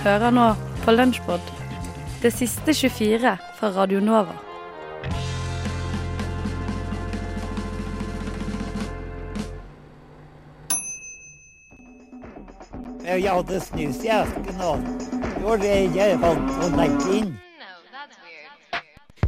Hører 0.00 0.32
nå 0.32 0.44
på 0.80 0.92
Lunsjpod, 0.94 1.42
det 2.22 2.30
siste 2.32 2.72
24 2.72 3.34
fra 3.58 3.68
Radio 3.74 3.98
Nova. 4.00 4.32
Jeg 13.04 13.26
hadde 13.28 13.60
snus 13.60 14.00
i 14.06 14.12
esken 14.14 14.64
og 14.64 14.88
det 14.88 15.44
var 15.44 15.60
det 15.66 15.76
jeg 15.98 16.20
valgte 16.24 16.56
å 16.64 16.70
legge 16.78 17.18
inn. 17.18 17.34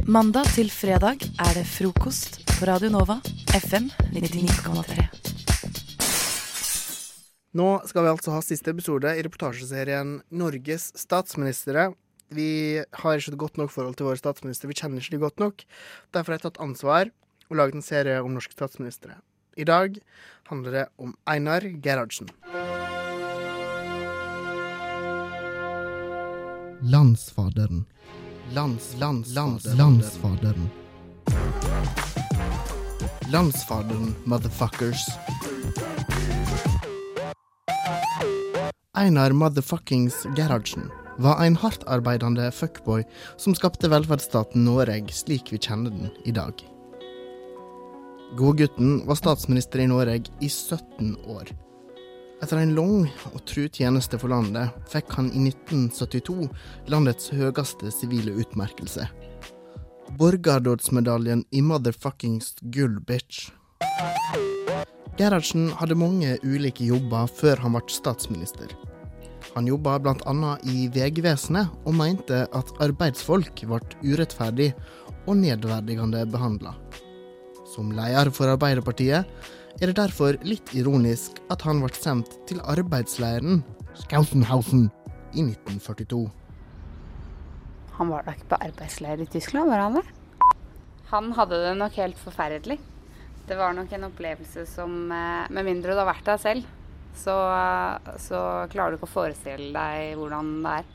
Mandag 0.09 0.49
til 0.55 0.73
fredag 0.73 1.21
er 1.37 1.53
det 1.59 1.67
frokost 1.69 2.41
på 2.55 2.65
Radio 2.71 2.89
Nova, 2.97 3.21
FM 3.61 3.91
99,3. 4.09 5.22
Nå 7.53 7.67
skal 7.85 8.01
vi 8.01 8.09
altså 8.09 8.31
ha 8.33 8.39
siste 8.41 8.71
episode 8.73 9.11
i 9.13 9.21
reportasjeserien 9.21 10.15
Norges 10.33 10.87
statsministre. 10.97 11.91
Vi 12.33 12.81
har 12.81 13.19
ikke 13.19 13.35
et 13.35 13.41
godt 13.43 13.59
nok 13.61 13.69
forhold 13.69 13.93
til 13.99 14.07
våre 14.07 14.17
statsministre, 14.17 14.71
vi 14.71 14.77
kjenner 14.79 15.03
ikke 15.03 15.13
de 15.13 15.19
godt 15.21 15.43
nok. 15.43 15.61
Derfor 16.09 16.33
har 16.33 16.39
jeg 16.39 16.45
tatt 16.47 16.57
ansvar 16.65 17.11
og 17.51 17.59
laget 17.59 17.77
en 17.77 17.85
serie 17.85 18.17
om 18.25 18.33
norske 18.33 18.57
statsministre. 18.57 19.19
I 19.53 19.67
dag 19.69 19.99
handler 20.49 20.79
det 20.79 20.87
om 20.97 21.13
Einar 21.29 21.61
Gerhardsen. 21.61 22.33
Landsfaderen. 26.81 27.85
Lands, 28.57 28.95
lands, 28.97 29.29
lands, 29.37 29.69
landsfaderen. 29.77 30.71
Landsfaderen, 33.29 34.15
motherfuckers. 34.25 35.05
Einar 39.03 39.33
motherfuckings 39.35 40.27
Gerhardsen 40.35 40.91
var 41.17 41.45
en 41.45 41.55
hardtarbeidende 41.59 42.45
fuckboy 42.55 43.03
som 43.37 43.55
skapte 43.55 43.89
velferdsstaten 43.91 44.63
Norge 44.63 45.11
slik 45.11 45.49
vi 45.51 45.57
kjenner 45.59 45.91
den 45.91 46.13
i 46.23 46.31
dag. 46.31 46.53
Godgutten 48.39 49.01
var 49.03 49.19
statsminister 49.19 49.83
i 49.83 49.89
Norge 49.91 50.31
i 50.39 50.47
17 50.49 51.17
år. 51.27 51.51
Etter 52.39 52.61
en 52.61 52.71
lang 52.77 53.09
og 53.33 53.43
tru 53.43 53.65
tjeneste 53.67 54.21
for 54.21 54.31
landet 54.31 54.71
fikk 54.93 55.11
han 55.17 55.27
i 55.35 55.49
1972 55.49 56.47
landets 56.95 57.27
høyeste 57.35 57.91
sivile 57.91 58.37
utmerkelse. 58.39 59.09
Borgardådsmedaljen 60.15 61.43
i 61.51 61.59
motherfuckings 61.59 62.55
gull, 62.71 63.01
bitch. 63.03 63.49
Gerhardsen 65.19 65.73
hadde 65.77 65.99
mange 65.99 66.39
ulike 66.47 66.87
jobber 66.87 67.27
før 67.27 67.67
han 67.67 67.75
ble 67.75 67.83
statsminister. 67.91 68.71
Han 69.53 69.67
jobba 69.69 69.99
bl.a. 70.01 70.53
i 70.65 70.87
Vegvesenet, 70.93 71.69
og 71.85 71.97
mente 71.97 72.45
at 72.49 72.71
arbeidsfolk 72.81 73.65
ble 73.69 73.81
urettferdig 74.01 74.71
og 75.27 75.37
nedverdigende 75.39 76.25
behandla. 76.33 76.73
Som 77.73 77.93
leder 77.93 78.31
for 78.33 78.51
Arbeiderpartiet 78.53 79.29
er 79.81 79.89
det 79.89 79.97
derfor 79.97 80.37
litt 80.45 80.73
ironisk 80.77 81.39
at 81.53 81.63
han 81.65 81.81
ble 81.81 81.93
sendt 81.97 82.35
til 82.49 82.61
arbeidsleiren 82.69 83.63
Skausenhausen 84.03 84.87
i 85.33 85.45
1942. 85.45 86.25
Han 87.97 88.09
var 88.09 88.25
da 88.25 88.33
ikke 88.33 88.51
på 88.53 88.61
arbeidsleir 88.67 89.21
i 89.21 89.29
Tyskland, 89.29 89.69
var 89.69 89.85
han 89.85 89.99
det? 89.99 90.05
Han 91.13 91.33
hadde 91.37 91.61
det 91.61 91.73
nok 91.77 91.97
helt 92.01 92.17
forferdelig. 92.17 92.79
Det 93.45 93.57
var 93.59 93.75
nok 93.77 93.91
en 93.93 94.07
opplevelse 94.07 94.63
som 94.69 95.11
eh, 95.11 95.49
Med 95.51 95.67
mindre 95.67 95.93
du 95.93 95.99
har 95.99 96.07
vært 96.07 96.25
der 96.25 96.39
selv, 96.41 96.69
så, 97.15 97.35
så 98.21 98.41
klarer 98.73 98.93
du 98.93 98.99
ikke 98.99 99.09
å 99.09 99.13
forestille 99.13 99.71
deg 99.75 100.17
hvordan 100.19 100.53
det 100.65 100.75
er. 100.81 100.91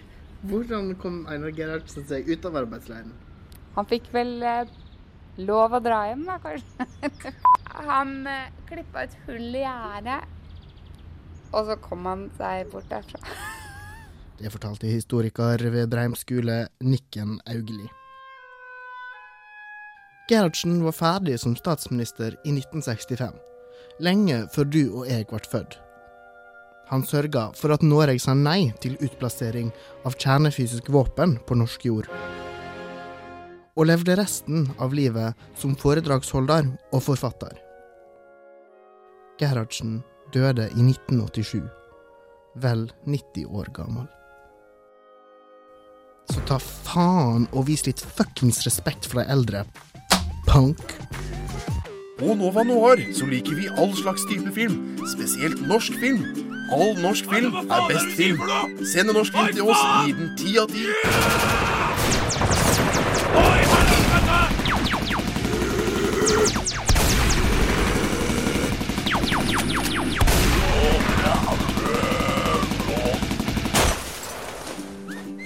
Hvordan 0.49 0.93
kom 1.03 1.23
Einar 1.31 1.55
Gerhardsen 1.55 2.07
seg 2.07 2.29
ut 2.31 2.47
av 2.47 2.59
arbeidsleiren? 2.61 3.11
Han 3.75 3.87
fikk 3.91 4.07
vel 4.15 4.37
eh, 4.43 4.71
lov 5.43 5.75
å 5.75 5.81
dra 5.83 6.05
hjem, 6.11 6.25
da, 6.29 6.39
kanskje. 6.43 7.33
han 7.91 8.15
eh, 8.31 8.51
klippa 8.69 9.07
et 9.07 9.17
hull 9.27 9.49
i 9.51 9.65
gjerdet, 9.65 10.21
og 11.53 11.71
så 11.71 11.79
kom 11.83 12.07
han 12.07 12.27
seg 12.39 12.71
bort 12.73 12.91
derfra. 12.91 13.23
Det 14.39 14.53
fortalte 14.55 14.87
historiker 14.87 15.59
ved 15.75 15.89
Breim 15.91 16.15
skole 16.15 16.69
Nikken 16.79 17.41
Augeli. 17.51 17.89
Gerhardsen 20.31 20.79
var 20.85 20.95
ferdig 20.95 21.39
som 21.43 21.57
statsminister 21.59 22.37
i 22.45 22.53
1965, 22.53 23.35
lenge 24.05 24.45
før 24.55 24.71
du 24.71 24.83
og 25.01 25.09
jeg 25.11 25.27
ble 25.27 25.43
født. 25.51 25.79
Han 26.89 27.05
sørga 27.05 27.51
for 27.57 27.75
at 27.75 27.85
Norge 27.85 28.17
sa 28.23 28.33
nei 28.37 28.71
til 28.81 28.97
utplassering 29.05 29.69
av 30.09 30.17
kjernefysisk 30.17 30.89
våpen 30.93 31.37
på 31.45 31.59
norsk 31.61 31.85
jord. 31.85 32.09
Og 33.79 33.91
levde 33.91 34.17
resten 34.19 34.67
av 34.81 34.97
livet 34.97 35.37
som 35.59 35.77
foredragsholder 35.79 36.71
og 36.89 37.05
forfatter. 37.05 37.53
Gerhardsen 39.39 40.01
døde 40.35 40.67
i 40.73 40.83
1987, 40.83 41.61
vel 42.65 42.89
90 43.07 43.53
år 43.53 43.69
gammel. 43.77 44.09
Så 46.29 46.41
ta 46.49 46.59
faen 46.61 47.47
og 47.53 47.69
vis 47.69 47.87
litt 47.87 48.01
fuckings 48.01 48.65
respekt 48.67 49.07
for 49.09 49.21
de 49.21 49.29
eldre. 49.33 49.65
Punk. 50.49 50.83
På 52.19 52.35
Nova 52.35 52.65
Noir 52.67 53.01
så 53.15 53.29
liker 53.31 53.55
vi 53.61 53.71
all 53.79 53.95
slags 53.97 54.25
type 54.29 54.51
film, 54.57 54.97
spesielt 55.07 55.61
norsk 55.69 55.95
film. 56.03 56.48
All 56.71 56.95
norsk 57.01 57.25
film 57.35 57.55
er 57.55 57.89
best 57.89 58.17
film. 58.17 58.41
Send 58.93 59.09
en 59.09 59.15
norsk 59.17 59.33
film 59.33 59.53
til 59.55 59.63
oss, 59.63 59.85
gi 60.07 60.13
den 60.13 60.35
ti 60.37 60.57
av 60.59 60.69
ti. 60.69 60.85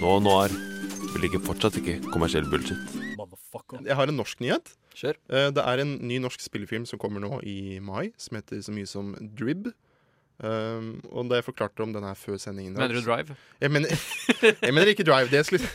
Nå 0.03 0.17
og 0.19 0.59
Vi 1.13 1.21
ligger 1.23 1.43
fortsatt 1.45 1.77
ikke 1.79 2.01
kommersiell 2.11 2.49
bullshit. 2.51 2.79
Jeg 3.87 3.95
har 3.97 4.09
en 4.11 4.17
norsk 4.19 4.41
nyhet. 4.43 4.73
Kjør. 4.97 5.17
Eh, 5.31 5.51
Det 5.51 5.63
er 5.63 5.79
en 5.83 5.99
ny 6.09 6.19
norsk 6.19 6.41
spillefilm 6.41 6.87
som 6.87 6.99
kommer 6.99 7.21
nå 7.21 7.41
i 7.45 7.79
mai, 7.81 8.13
som 8.19 8.37
heter 8.37 8.61
så 8.63 8.73
mye 8.73 8.87
som 8.89 9.15
Drib. 9.37 9.71
Um, 10.43 10.95
og 11.13 11.29
da 11.31 11.39
jeg 11.39 11.47
forklarte 11.47 11.85
om 11.85 11.93
den 11.95 12.03
her 12.03 12.17
før 12.19 12.39
sendingen 12.41 12.75
Mener 12.75 12.97
du 12.97 13.05
Drive? 13.05 13.37
Jeg 13.61 13.71
mener, 13.71 13.93
jeg 14.67 14.75
mener 14.75 14.91
ikke 14.91 15.07
Drive. 15.07 15.31
Det 15.31 15.39
er. 15.39 15.69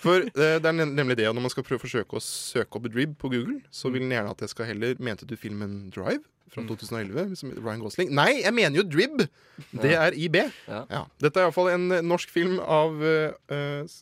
For 0.00 0.22
eh, 0.22 0.56
det 0.62 0.70
er 0.70 0.76
nemlig 0.86 1.16
det 1.18 1.26
at 1.28 1.34
når 1.34 1.46
man 1.48 1.52
skal 1.52 1.64
prøve 1.66 1.80
å 1.80 1.84
forsøke 1.84 2.16
å 2.16 2.22
søke 2.22 2.78
opp 2.78 2.88
Drib 2.92 3.16
på 3.20 3.30
Google, 3.32 3.58
så 3.74 3.90
vil 3.92 4.04
den 4.06 4.14
gjerne 4.14 4.32
at 4.32 4.44
jeg 4.44 4.52
skal 4.52 4.70
heller 4.70 4.96
Mente 5.02 5.28
du 5.28 5.34
filmen 5.40 5.88
Drive 5.94 6.22
fra 6.52 6.62
2011? 6.68 7.36
Som 7.40 7.52
Ryan 7.58 7.82
Gosling? 7.82 8.12
Nei, 8.14 8.42
jeg 8.44 8.54
mener 8.54 8.80
jo 8.80 8.86
Drib! 8.86 9.24
Det 9.72 9.96
er 9.98 10.16
IB. 10.16 10.38
Ja. 10.68 11.06
Dette 11.22 11.42
er 11.42 11.48
iallfall 11.48 11.72
en 11.74 11.88
eh, 11.98 12.04
norsk 12.04 12.32
film 12.32 12.60
av 12.62 13.02
eh, 13.02 13.96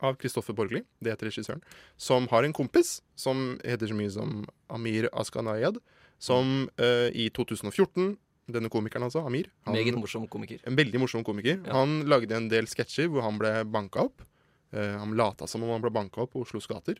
av 0.00 0.16
Kristoffer 0.20 0.56
Borgli, 0.56 0.80
det 1.00 1.12
heter 1.12 1.28
regissøren, 1.28 1.62
som 2.00 2.24
har 2.32 2.46
en 2.46 2.54
kompis 2.56 2.98
som 3.20 3.58
heter 3.60 3.90
så 3.90 3.96
mye 3.96 4.12
som 4.14 4.38
Amir 4.72 5.10
Askanayad, 5.12 5.76
som 6.20 6.68
uh, 6.80 7.08
i 7.12 7.28
2014 7.36 8.14
Denne 8.52 8.70
komikeren, 8.72 9.06
altså, 9.06 9.24
Amir. 9.26 9.50
han- 9.66 9.74
Meget 9.74 9.94
morsom 9.98 10.26
komiker. 10.28 10.60
En 10.66 10.76
veldig 10.76 11.00
morsom 11.00 11.24
komiker. 11.24 11.60
Ja. 11.66 11.72
Han 11.72 12.04
lagde 12.06 12.36
en 12.36 12.48
del 12.48 12.66
sketsjer 12.66 13.08
hvor 13.08 13.22
han 13.22 13.38
ble 13.38 13.64
banka 13.64 14.04
opp. 14.04 14.22
Uh, 14.72 14.98
han 14.98 15.16
lata 15.16 15.46
som 15.50 15.62
om 15.62 15.70
han 15.70 15.82
ble 15.82 15.90
banka 15.90 16.22
opp 16.22 16.32
på 16.32 16.42
Oslos 16.44 16.68
gater. 16.70 16.96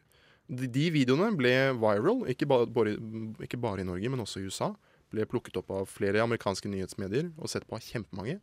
De, 0.51 0.67
de 0.67 0.91
videoene 0.91 1.31
ble 1.39 1.53
viral, 1.79 2.25
ikke 2.33 2.49
bare, 2.51 2.67
bare, 2.67 2.97
ikke 3.45 3.61
bare 3.61 3.85
i 3.85 3.87
Norge, 3.87 4.11
men 4.11 4.21
også 4.25 4.41
i 4.41 4.49
USA. 4.51 4.73
Ble 5.11 5.27
plukket 5.27 5.57
opp 5.61 5.71
av 5.71 5.87
flere 5.91 6.23
amerikanske 6.23 6.71
nyhetsmedier 6.71 7.31
og 7.39 7.51
sett 7.51 7.67
på 7.69 7.79
av 7.79 7.85
kjempemange. 7.87 8.41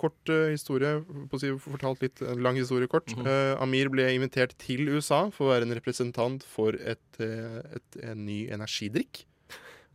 Kort 0.00 0.32
uh, 0.32 0.48
historie, 0.50 1.04
si, 1.38 1.52
fortalt 1.62 2.00
litt 2.02 2.22
lang 2.40 2.56
historie 2.58 2.88
kort. 2.90 3.12
Mm 3.14 3.22
-hmm. 3.22 3.54
uh, 3.54 3.62
Amir 3.62 3.88
ble 3.88 4.08
invitert 4.14 4.56
til 4.58 4.88
USA 4.88 5.30
for 5.30 5.46
å 5.46 5.52
være 5.52 5.68
en 5.68 5.74
representant 5.74 6.42
for 6.42 6.74
et, 6.74 7.20
eh, 7.20 7.60
et, 7.76 8.02
en 8.02 8.26
ny 8.26 8.48
energidrikk. 8.50 9.26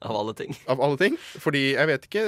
Av 0.02 0.16
alle 0.16 0.34
ting. 0.38 0.54
Av 0.72 0.80
alle 0.84 1.00
ting. 1.00 1.18
Fordi 1.44 1.74
jeg 1.74 1.90
vet 1.90 2.06
ikke 2.08 2.24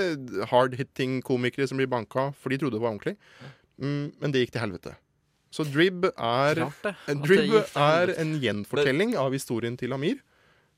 hard-hitting 0.52 1.22
komikere 1.26 1.68
som 1.70 1.80
blir 1.80 1.90
banka, 1.92 2.32
for 2.40 2.52
de 2.52 2.60
trodde 2.60 2.76
det 2.78 2.84
var 2.84 2.94
ordentlig. 2.94 3.16
Mm, 3.82 4.12
men 4.20 4.34
det 4.34 4.44
gikk 4.44 4.56
til 4.58 4.64
helvete. 4.66 4.96
Så 5.52 5.66
Drib 5.68 6.08
er, 6.12 6.62
Drib 7.26 7.56
er 7.76 8.14
en 8.22 8.36
gjenfortelling 8.40 9.18
av 9.20 9.34
historien 9.36 9.76
til 9.80 9.96
Amir. 9.96 10.22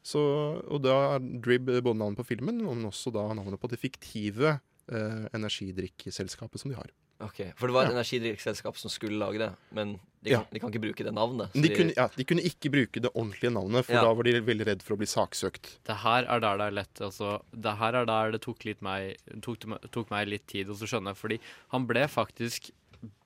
Så, 0.03 0.21
og 0.65 0.81
da 0.83 0.95
er 1.15 1.27
Drib 1.43 1.69
både 1.69 1.97
navnet 1.99 2.19
på 2.19 2.27
filmen, 2.33 2.59
men 2.65 2.89
også 2.89 3.13
da 3.13 3.27
navnet 3.37 3.61
på 3.61 3.69
det 3.71 3.79
fiktive 3.79 4.57
eh, 4.57 5.23
energidrikkselskapet 5.33 6.61
som 6.61 6.73
de 6.73 6.79
har. 6.79 6.89
Ok, 7.23 7.53
For 7.55 7.67
det 7.67 7.73
var 7.73 7.85
et 7.85 7.91
Ja. 7.93 7.97
energidrikkselskap 7.99 8.77
som 8.77 8.89
skulle 8.91 9.17
lage 9.17 9.37
det, 9.39 9.51
men 9.71 9.99
de 10.23 10.29
Ja. 10.31 10.37
kan, 10.39 10.47
de 10.53 10.59
kan 10.59 10.71
ikke 10.71 10.81
bruke 10.81 11.03
det 11.03 11.13
navnet. 11.13 11.49
så 11.51 11.55
Men 11.55 11.61
de 11.63 11.75
kunne, 11.75 11.93
ja, 11.95 12.07
de 12.15 12.23
kunne 12.23 12.41
ikke 12.43 12.69
bruke 12.71 13.01
det 13.01 13.11
ordentlige 13.13 13.51
navnet, 13.53 13.85
for 13.85 13.93
Ja. 13.93 14.01
da 14.03 14.13
var 14.13 14.23
de 14.23 14.33
veldig 14.41 14.65
redd 14.67 14.81
for 14.83 14.95
å 14.95 14.97
bli 14.97 15.05
saksøkt. 15.07 15.77
Det 15.83 15.95
her 15.97 16.23
er 16.27 16.39
der 16.39 16.57
det 16.57 16.67
er 16.67 16.71
lett. 16.71 17.01
Altså, 17.01 17.41
det 17.53 17.77
her 17.77 17.93
er 17.95 18.05
der 18.05 18.31
det 18.31 18.41
tok, 18.41 18.63
litt 18.65 18.81
meg, 18.81 19.17
tok, 19.41 19.59
tok 19.91 20.09
meg 20.11 20.27
litt 20.27 20.47
tid 20.47 20.67
å 20.67 20.73
skjønne. 20.75 21.15
Fordi 21.15 21.39
han 21.71 21.85
ble 21.87 22.07
faktisk 22.07 22.71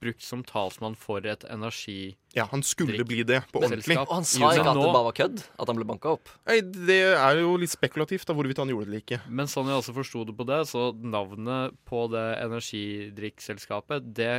brukt 0.01 0.23
som 0.23 0.43
talsmann 0.47 0.95
for 0.99 1.25
et 1.27 1.43
energi... 1.51 2.15
Ja, 2.35 2.45
han 2.51 2.61
skulle 2.65 3.05
bli 3.07 3.23
det 3.27 3.41
på 3.51 3.63
ordentlig. 3.63 3.97
Og 4.01 4.13
han 4.19 4.27
sa 4.27 4.51
ikke 4.53 4.69
at 4.73 4.77
det 4.77 4.91
bare 4.93 5.07
var 5.07 5.17
kødd? 5.17 5.41
At 5.57 5.71
han 5.71 5.79
ble 5.79 5.87
banka 5.89 6.13
opp? 6.17 6.31
Nei, 6.49 6.59
Det 6.61 6.99
er 7.13 7.41
jo 7.41 7.55
litt 7.59 7.73
spekulativt 7.73 8.27
da, 8.29 8.35
hvorvidt 8.37 8.61
han 8.61 8.71
gjorde 8.73 8.87
det 8.87 8.91
eller 8.91 9.05
ikke. 9.05 9.21
Men 9.29 9.49
sånn 9.51 9.71
jeg 9.71 9.81
også 9.81 9.95
forsto 9.97 10.23
det 10.27 10.37
på 10.37 10.47
det, 10.49 10.61
så 10.69 10.89
navnet 10.95 11.77
på 11.89 12.05
det 12.13 12.27
energidrikkselskapet, 12.45 14.13
det 14.17 14.33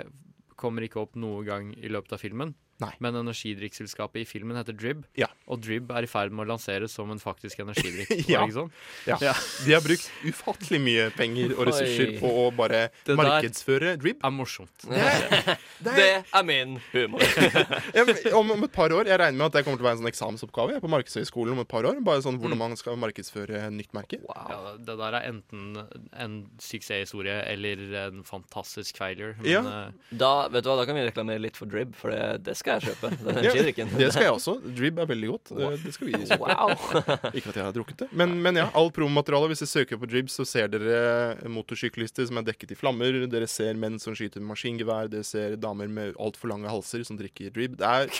kommer 0.58 0.86
ikke 0.86 1.02
opp 1.02 1.18
noen 1.18 1.46
gang 1.46 1.70
i 1.78 1.90
løpet 1.90 2.16
av 2.16 2.22
filmen. 2.22 2.54
Nei. 2.80 2.92
Men 3.02 3.16
energidrikkselskapet 3.18 4.20
i 4.22 4.24
filmen 4.24 4.56
heter 4.56 4.72
Drib, 4.78 5.00
Ja. 5.18 5.26
og 5.50 5.60
Drib 5.64 5.90
er 5.90 6.04
i 6.06 6.06
ferd 6.06 6.30
med 6.30 6.46
å 6.46 6.50
lanseres 6.52 6.92
som 6.94 7.10
en 7.10 7.18
faktisk 7.18 7.58
energidrikk. 7.64 8.12
Ja. 8.28 8.44
Ikke 8.46 8.54
sånn? 8.54 8.70
Ja. 9.06 9.16
Ja. 9.20 9.32
De 9.64 9.72
har 9.74 9.80
brukt 9.82 10.06
ufattelig 10.24 10.78
mye 10.84 11.08
penger 11.16 11.54
og 11.58 11.66
ressurser 11.72 12.12
på 12.20 12.30
å 12.44 12.54
bare 12.54 12.90
Det 13.04 13.16
der- 13.16 13.18
markedsføre 13.18 13.96
Drib. 13.98 14.20
Er 14.22 14.30
morsomt. 14.30 14.86
Det 14.86 15.96
er 16.34 16.42
min 16.48 16.78
humor. 16.92 17.22
Om, 18.38 18.50
om 18.54 18.64
et 18.64 18.72
par 18.72 18.92
år, 18.94 19.08
Jeg 19.08 19.18
regner 19.20 19.38
med 19.38 19.46
at 19.48 19.56
det 19.58 19.64
kommer 19.66 19.78
til 19.80 19.84
å 19.84 19.88
være 19.88 19.96
en 19.98 20.02
sånn 20.02 20.10
eksamensoppgave 20.12 20.74
jeg, 20.76 20.82
på 20.84 20.90
Markedshøgskolen 20.92 21.54
om 21.56 21.62
et 21.64 21.68
par 21.70 21.86
år. 21.88 21.98
Bare 22.04 22.22
sånn 22.24 22.38
Hvordan 22.38 22.60
man 22.60 22.76
skal 22.78 22.98
markedsføre 23.00 23.64
nytt 23.74 23.90
merke. 23.96 24.20
Ja, 24.22 24.74
det 24.78 24.96
der 25.00 25.16
er 25.18 25.26
enten 25.32 25.80
en 26.14 26.36
suksesshistorie 26.62 27.40
eller 27.50 27.82
en 28.04 28.22
fantastisk 28.28 28.98
failure. 29.00 29.34
Men 29.42 29.50
Ja. 29.50 29.62
eh, 29.88 30.16
Da 30.18 30.48
vet 30.48 30.64
du 30.64 30.70
hva, 30.70 30.76
da 30.78 30.86
kan 30.86 30.94
vi 30.98 31.06
reklamere 31.08 31.40
litt 31.42 31.56
for 31.58 31.66
Drib, 31.66 31.94
for 31.98 32.10
det, 32.14 32.44
det 32.44 32.56
skal 32.68 32.78
jeg 32.78 32.86
kjøpe. 32.92 33.10
Den 33.18 33.28
Ja, 33.28 33.40
energidrikken. 33.50 33.90
det 33.98 34.08
skal 34.12 34.26
jeg 34.28 34.32
også. 34.36 34.54
Drib 34.78 34.98
er 35.02 35.08
veldig 35.10 35.28
godt. 35.32 35.52
Det, 35.58 35.70
det 35.84 35.92
skal 35.96 36.06
vi 36.10 36.12
kjøpe. 36.20 36.38
Wow. 36.44 36.72
Ikke 37.40 37.48
at 37.52 37.56
jeg 37.58 37.64
har 37.64 37.72
drukket 37.76 38.02
det. 38.04 38.08
Men, 38.12 38.36
men 38.44 38.60
ja, 38.60 38.68
all 38.78 38.90
promomateriale. 38.94 39.48
Hvis 39.52 39.64
dere 39.64 39.72
søker 39.72 40.00
på 40.02 40.08
Drib, 40.12 40.28
så 40.32 40.46
ser 40.48 40.68
dere 40.72 41.48
motorsyklister 41.48 42.28
som 42.28 42.38
er 42.42 42.48
dekket 42.52 42.76
i 42.76 42.78
flammer. 42.78 43.18
Dere 43.32 43.48
ser 43.50 43.74
menn 43.80 43.98
som 44.02 44.14
skyter 44.18 44.40
med 44.44 44.52
maskingevær. 44.52 45.08
Dere 45.12 45.24
ser 45.26 45.56
damer 45.56 45.88
med 45.88 46.14
altfor 46.20 46.52
lange 46.52 46.68
halser 46.70 47.04
som 47.08 47.18
drikker 47.18 47.50
Drib. 47.56 47.76
Det 47.80 47.88
er 47.88 48.12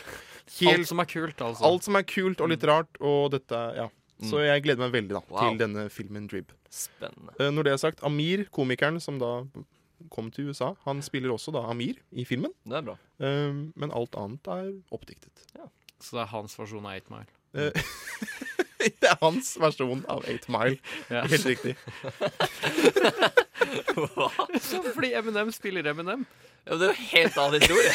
helt 0.59 0.79
alt 0.79 0.89
som 0.89 1.01
er 1.05 1.09
kult, 1.13 1.41
altså. 1.45 1.65
alt 1.69 1.85
som 1.85 1.97
er 2.01 2.05
kult 2.09 2.41
og 2.45 2.49
litt 2.55 2.65
rart, 2.69 2.91
og 3.01 3.31
dette 3.37 3.65
Ja. 3.79 3.89
Så 4.19 4.41
jeg 4.43 4.65
gleder 4.65 4.81
meg 4.83 4.91
veldig 4.97 5.13
da 5.15 5.21
Wow. 5.31 5.45
til 5.53 5.59
denne 5.61 5.85
filmen 5.95 6.25
Drib. 6.27 6.49
Spennende. 6.75 7.31
Eh, 7.39 7.53
Når 7.55 7.63
det 7.69 7.73
er 7.73 7.77
sagt, 7.79 8.01
Amir, 8.03 8.47
komikeren 8.51 8.99
som 9.01 9.19
da 9.21 9.29
kom 10.11 10.31
til 10.35 10.49
USA, 10.51 10.73
han 10.85 11.03
spiller 11.03 11.31
også 11.35 11.51
da 11.55 11.59
Amir 11.71 11.95
i 12.13 12.25
filmen. 12.29 12.53
Det 12.65 12.77
er 12.79 12.83
bra. 12.87 12.97
Um, 13.19 13.73
Men 13.77 13.91
alt 13.95 14.15
annet 14.19 14.47
er 14.55 14.73
oppdiktet. 14.95 15.33
Så 16.01 16.17
det 16.17 16.23
er 16.23 16.27
hans 16.31 16.55
versjon 16.59 16.87
av 16.87 16.93
8 16.95 17.11
Mile. 17.11 17.27
Eh, 17.59 17.73
Det 18.79 19.09
er 19.11 19.17
hans 19.21 19.57
versjon 19.59 20.05
av 20.09 20.23
8 20.31 20.49
Mile. 20.55 20.79
Ja. 21.11 21.25
Helt 21.27 21.47
riktig. 21.47 21.75
Så 24.63 24.83
fordi 24.95 25.13
Eminem 25.19 25.51
spiller 25.53 25.87
Eminem. 25.91 26.23
Ja, 26.67 26.75
det 26.79 26.83
er 26.83 26.87
jo 26.95 26.99
helt 27.13 27.37
annen 27.43 27.61
historie. 27.61 27.93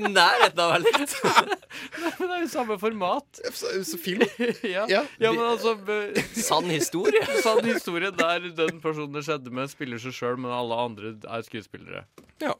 Er 0.00 0.08
i 0.08 0.12
nærheten 0.12 0.60
av 0.62 0.70
å 0.70 0.72
være 0.72 0.84
likt. 0.86 1.14
Men 2.18 2.28
det 2.28 2.36
er 2.36 2.42
jo 2.44 2.50
samme 2.52 2.78
format. 2.80 3.40
Så, 3.52 3.72
så 3.86 4.00
film. 4.00 4.24
ja. 4.74 4.84
Ja. 4.90 5.02
ja, 5.20 5.32
men 5.32 5.42
altså 5.46 5.76
Sann 6.48 6.70
historie. 6.70 7.22
Sann 7.44 7.64
historie 7.66 8.12
der 8.14 8.48
den 8.56 8.80
personen 8.82 9.16
det 9.16 9.24
skjedde 9.26 9.52
med, 9.54 9.70
spiller 9.72 10.02
seg 10.02 10.16
sjøl, 10.16 10.38
men 10.40 10.52
alle 10.54 10.78
andre 10.86 11.14
er 11.22 11.44
skuespillere. 11.46 12.06
Ja. 12.42 12.54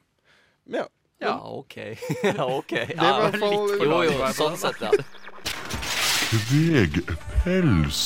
ja. 0.72 0.88
Ja, 1.22 1.36
OK. 1.46 1.76
Ja, 2.22 2.46
ok. 2.50 2.72
Det 2.72 2.96
var 2.98 3.20
i 3.20 3.28
hvert 3.28 3.38
fall 3.38 3.52
litt 3.52 3.76
for 3.78 3.86
Jo, 3.86 3.98
jo, 4.08 4.30
sånn 4.34 4.56
sett, 4.58 4.82
ja. 4.82 4.90
Kvegpels. 6.48 8.02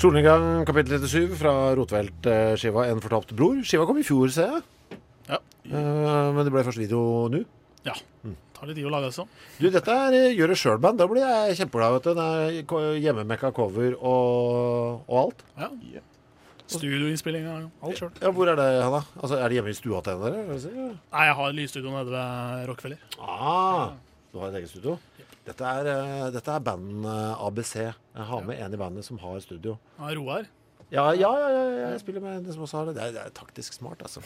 Solnedgang 0.00 0.62
kapittel 0.64 0.96
37 0.96 1.34
fra 1.36 1.50
Rotevelt-skiva 1.76 2.86
En 2.88 3.02
fortapt 3.04 3.34
bror. 3.36 3.58
Skiva 3.68 3.84
kom 3.84 3.98
i 4.00 4.04
fjor, 4.06 4.30
ser 4.32 4.54
jeg. 4.54 4.62
Ja. 5.26 5.38
Uh, 5.68 6.30
men 6.32 6.46
det 6.46 6.52
ble 6.54 6.62
først 6.64 6.80
video 6.80 7.02
nå. 7.28 7.42
Ja. 7.84 7.92
Tar 8.56 8.70
litt 8.70 8.78
tid 8.78 8.88
å 8.88 8.92
lage, 8.94 9.10
det 9.10 9.18
sånn. 9.18 9.28
Du, 9.58 9.66
dette 9.74 9.96
er 10.06 10.16
eh, 10.16 10.30
gjør 10.38 10.54
det 10.54 10.56
sjøl-band. 10.62 11.02
Da 11.02 11.08
blir 11.10 11.20
jeg 11.20 11.58
kjempeglad. 11.58 11.98
vet 11.98 12.08
du. 12.08 12.16
Det 12.16 12.80
er 12.80 12.96
hjemmemekka 13.04 13.52
cover 13.58 13.98
og, 13.98 15.04
og 15.04 15.20
alt. 15.26 15.44
Ja. 15.60 15.68
Studioinnspillinga, 16.70 17.58
alt 17.84 18.00
sjøl. 18.00 18.14
Ja, 18.24 18.32
Hvor 18.32 18.48
er 18.48 18.56
det, 18.56 18.70
Hanna? 18.80 19.02
Altså, 19.20 19.36
Er 19.36 19.52
det 19.52 19.60
hjemme 19.60 19.74
i 19.74 19.76
stua 19.82 20.00
til 20.06 20.24
henne? 20.24 20.64
Nei, 20.96 21.28
jeg 21.28 21.38
har 21.42 21.56
lysstudio 21.60 21.92
nede 21.92 22.16
ved 22.16 22.68
Rockefeller. 22.72 23.04
Ah, 23.20 23.98
du 24.32 24.40
har 24.40 24.48
et 24.48 24.62
eget 24.62 24.72
studio? 24.72 24.96
Dette 25.48 25.64
er, 25.64 25.88
eh, 25.88 26.30
dette 26.34 26.52
er 26.52 26.64
band 26.64 27.06
eh, 27.08 27.44
ABC. 27.46 27.74
Jeg 27.80 28.26
har 28.30 28.42
med 28.46 28.60
en 28.60 28.74
i 28.76 28.80
bandet 28.80 29.06
som 29.06 29.20
har 29.22 29.38
studio. 29.44 29.78
Ja, 29.98 30.10
Roar. 30.18 30.48
Ja, 30.90 31.04
ja, 31.14 31.30
ja, 31.38 31.48
ja, 31.54 31.90
jeg 31.92 32.00
spiller 32.02 32.22
med 32.24 32.40
en 32.40 32.52
som 32.52 32.64
også 32.66 32.80
har 32.80 32.88
det. 32.88 32.96
Det 32.96 33.02
er, 33.04 33.12
det 33.14 33.22
er 33.22 33.34
taktisk 33.34 33.76
smart, 33.76 34.02
altså. 34.02 34.22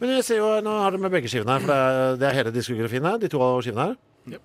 Men 0.00 0.14
jeg 0.14 0.24
ser 0.24 0.40
jo, 0.40 0.48
nå 0.64 0.78
har 0.80 0.94
dere 0.94 1.02
med 1.04 1.12
begge 1.12 1.28
skivene 1.28 1.58
her, 1.58 1.60
for 1.60 1.68
det 1.68 1.76
er, 1.84 2.16
det 2.22 2.28
er 2.28 2.38
hele 2.38 2.52
diskografien 2.54 3.04
her. 3.04 3.18
De 3.20 3.28
to 3.28 3.40
skivene 3.60 3.90
her. 3.90 3.98
Yep. 4.32 4.42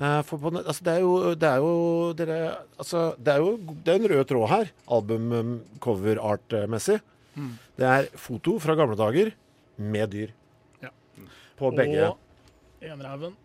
Eh, 0.00 0.20
på, 0.24 0.38
altså 0.56 0.84
det 0.86 0.92
er 0.94 1.02
jo 1.04 1.34
Det 1.36 1.48
er 1.50 1.58
jo 1.60 1.72
dere 2.16 2.36
Altså, 2.80 3.02
det 3.20 3.34
er 3.34 3.42
jo 3.42 3.50
det 3.84 3.92
er 3.92 3.98
en 4.00 4.08
rød 4.08 4.24
tråd 4.30 4.48
her, 4.48 4.70
album-cover 4.96 6.22
art-messig. 6.32 6.98
Mm. 7.36 7.52
Det 7.76 7.86
er 7.90 8.08
foto 8.16 8.56
fra 8.58 8.74
gamle 8.78 8.96
dager 8.96 9.34
med 9.76 10.08
dyr. 10.16 10.32
Ja. 10.82 10.88
På 11.60 11.70
begge. 11.76 12.08
Og 12.08 12.18
Enerhaugen. 12.82 13.36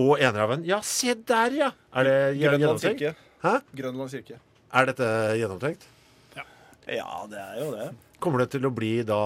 Og 0.00 0.18
Enerhaugen. 0.18 0.64
Ja, 0.66 0.80
se 0.82 1.14
der, 1.14 1.54
ja! 1.54 1.70
Er 1.94 2.08
det 2.08 2.16
gjennomtenkt? 2.40 3.20
Hæ? 3.44 3.58
Grønland 3.76 4.10
kirke. 4.10 4.40
Er 4.74 4.88
dette 4.90 5.06
gjennomtenkt? 5.38 5.86
Ja, 6.90 7.24
det 7.30 7.38
er 7.40 7.60
jo 7.62 7.70
det. 7.72 7.86
Kommer 8.20 8.42
det 8.42 8.50
til 8.54 8.66
å 8.66 8.72
bli 8.72 8.98
da 9.06 9.18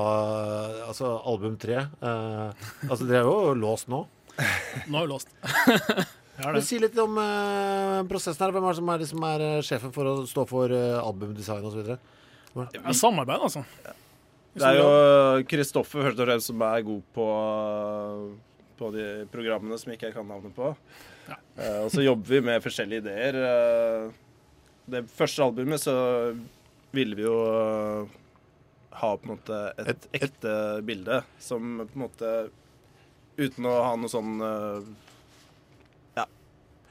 Altså 0.88 1.10
album 1.26 1.56
tre? 1.60 1.80
Eh, 1.86 2.66
altså 2.88 3.06
dere 3.06 3.22
er 3.22 3.28
jo 3.28 3.54
låst 3.58 3.88
nå. 3.90 4.04
Nå 4.38 5.00
er 5.00 5.06
vi 5.06 5.10
låst. 5.10 5.32
ja, 6.42 6.52
Men. 6.52 6.60
Si 6.66 6.78
litt 6.82 6.98
om 7.02 7.18
eh, 7.22 8.02
prosessen 8.10 8.44
her. 8.46 8.54
Hvem 8.54 8.66
er 8.68 8.74
det 8.74 8.80
som 8.80 8.92
er, 8.92 9.02
liksom 9.04 9.26
er 9.30 9.46
eh, 9.46 9.62
sjefen 9.66 9.94
for 9.94 10.10
å 10.10 10.16
stå 10.28 10.44
for 10.50 10.74
eh, 10.74 10.98
albumdesign 11.00 11.66
osv.? 11.70 11.94
Det 12.58 12.82
er 12.82 12.98
samarbeid, 12.98 13.48
altså. 13.48 13.64
Det 14.58 14.66
er 14.66 14.78
jo 14.80 15.46
Kristoffer 15.46 16.08
først 16.08 16.18
og 16.18 16.26
fremst 16.26 16.50
som 16.50 16.62
er 16.66 16.86
god 16.86 17.02
på, 17.14 17.26
på 18.78 18.90
de 18.94 19.06
programmene 19.32 19.78
som 19.80 19.92
ikke 19.92 20.08
jeg 20.08 20.16
kan 20.16 20.28
navnet 20.28 20.54
på. 20.56 20.72
Eh, 21.28 21.80
og 21.84 21.90
så 21.92 22.04
jobber 22.04 22.30
vi 22.30 22.40
med 22.46 22.64
forskjellige 22.64 23.04
ideer. 23.04 23.38
Uh, 23.42 24.12
det 24.88 25.04
første 25.12 25.44
albumet 25.44 25.82
så 25.82 25.94
ville 26.96 27.18
vi 27.18 27.26
jo 27.26 27.36
eh, 27.52 28.14
ha 29.02 29.10
på 29.20 29.26
en 29.26 29.34
måte 29.34 29.58
et, 29.82 30.06
ekte 30.16 30.52
bilde 30.88 31.20
som 31.42 31.82
på 31.82 31.92
en 31.92 32.04
måte 32.06 32.30
Uten 33.38 33.68
å 33.70 33.74
ha 33.84 33.90
noe 33.94 34.10
sånn 34.10 34.40
Ja. 36.16 36.24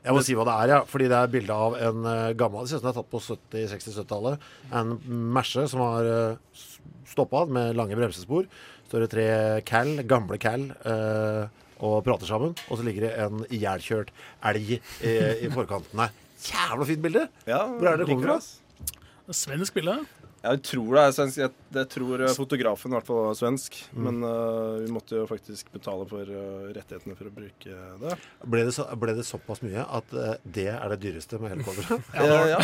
Jeg 0.05 0.13
må 0.15 0.21
si 0.23 0.35
hva 0.37 0.45
det 0.47 0.53
er, 0.53 0.71
ja. 0.71 0.77
Fordi 0.87 1.09
det 1.11 1.17
er 1.17 1.33
bilde 1.33 1.57
av 1.65 1.73
en 1.89 2.05
gammel 2.39 2.61
Det 2.61 2.69
ser 2.69 2.77
ut 2.77 2.85
som 2.85 2.87
det 2.87 2.93
er 2.93 2.99
tatt 3.01 3.09
på 3.11 3.23
70-, 3.25 3.65
60-70-tallet. 3.73 4.45
En 4.79 4.93
Merce 5.35 5.65
som 5.73 5.83
har 5.83 6.07
uh, 6.07 6.61
stoppa 7.09 7.45
med 7.49 7.75
lange 7.75 7.97
bremsespor. 7.97 8.47
Står 8.87 9.03
det 9.03 9.11
tre 9.11 9.27
Cal, 9.67 9.97
gamle 10.07 10.37
Cal, 10.39 10.69
eh, 10.87 11.63
og 11.79 12.03
prater 12.05 12.29
sammen. 12.29 12.55
Og 12.69 12.77
så 12.79 12.85
ligger 12.87 13.07
det 13.07 13.13
en 13.25 13.43
ihjelkjørt 13.49 14.13
elg 14.51 14.77
eh, 14.77 15.43
i 15.45 15.51
forkanten 15.53 15.99
her. 16.05 16.13
Jævla 16.47 16.85
fint 16.85 17.01
bilde! 17.03 17.27
Ja, 17.49 17.63
Hvor 17.67 17.87
er 17.89 17.97
det 17.97 18.07
det 18.07 18.15
kommer 18.15 18.37
fra? 18.37 19.33
Svensk 19.33 19.73
bilde. 19.75 19.97
Jeg 20.43 20.61
tror 20.63 20.91
det 20.93 21.01
er 21.03 21.13
svensk. 21.15 21.39
Jeg, 21.41 21.51
jeg 21.77 21.89
tror 21.91 22.21
eh, 22.23 22.33
fotografen 22.37 22.93
i 22.93 22.95
hvert 22.97 23.07
fall 23.07 23.19
var 23.25 23.37
svensk. 23.39 23.77
Mm. 23.91 24.03
Men 24.05 24.19
uh, 24.23 24.77
vi 24.83 24.91
måtte 24.93 25.17
jo 25.17 25.25
faktisk 25.29 25.71
betale 25.73 26.05
for 26.09 26.29
uh, 26.29 26.67
rettighetene 26.75 27.17
for 27.17 27.29
å 27.29 27.33
bruke 27.33 27.79
det. 28.03 28.13
Ble 28.45 28.65
det, 28.67 28.75
så, 28.77 28.85
ble 29.01 29.15
det 29.17 29.25
såpass 29.27 29.63
mye 29.65 29.83
at 29.83 30.13
uh, 30.13 30.35
det 30.45 30.69
er 30.75 30.93
det 30.93 30.99
dyreste 31.07 31.39
med 31.41 31.55
hele 31.55 31.65
coveret? 31.67 32.05
Ja, 32.17 32.23
det 32.23 32.37
var- 32.37 32.51
ja, 32.53 32.59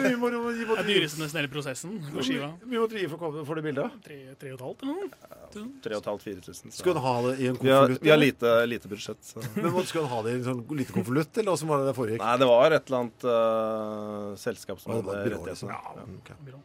vi 0.08 0.14
må, 0.18 0.30
vi 0.32 0.64
må, 0.66 0.76
Det 0.78 0.82
er 0.82 0.88
dyreste 0.88 1.22
nesten 1.22 1.42
hele 1.42 1.52
prosessen 1.52 1.98
på 2.10 2.24
skiva. 2.26 2.50
Vi 2.64 2.80
måtte 2.80 2.98
gi 2.98 3.06
for, 3.12 3.40
for 3.44 3.60
det 3.60 3.66
bildet. 3.68 4.00
Tre, 4.04 4.18
tre 4.40 4.54
og 4.54 4.58
et 4.58 4.66
halvt 4.66 4.86
eller 4.86 4.96
noe. 4.96 5.36
3500-4000. 5.84 6.74
Skulle 6.74 7.00
hun 7.00 7.06
ha 7.06 7.14
det 7.26 7.32
i 7.42 7.48
en 7.50 7.56
konvolutt? 7.58 8.02
vi 8.04 8.12
har 8.12 8.20
lite, 8.20 8.52
lite 8.70 8.90
budsjett. 8.90 9.18
Så. 9.26 9.42
Men 9.60 9.74
Skulle 9.84 10.06
hun 10.06 10.12
ha 10.14 10.22
det 10.26 10.34
i 10.34 10.38
en 10.40 10.46
sånn 10.46 10.62
lite 10.78 10.94
konvolutt, 10.94 11.32
eller 11.36 11.52
hvordan 11.52 11.72
var 11.72 11.82
det 11.82 11.90
det 11.90 11.96
foregikk? 11.98 12.22
Nei, 12.22 12.36
det 12.42 12.50
var 12.50 12.76
et 12.76 12.92
eller 12.92 13.02
annet 13.04 14.38
selskap 14.40 14.82
som 14.82 14.94
det 14.94 15.00
hadde 15.00 15.18
et 15.18 15.34
liksom. 15.50 15.72
rettighetene. 15.74 16.06
Ja, 16.06 16.20
ok. 16.20 16.29
Byrå. 16.46 16.60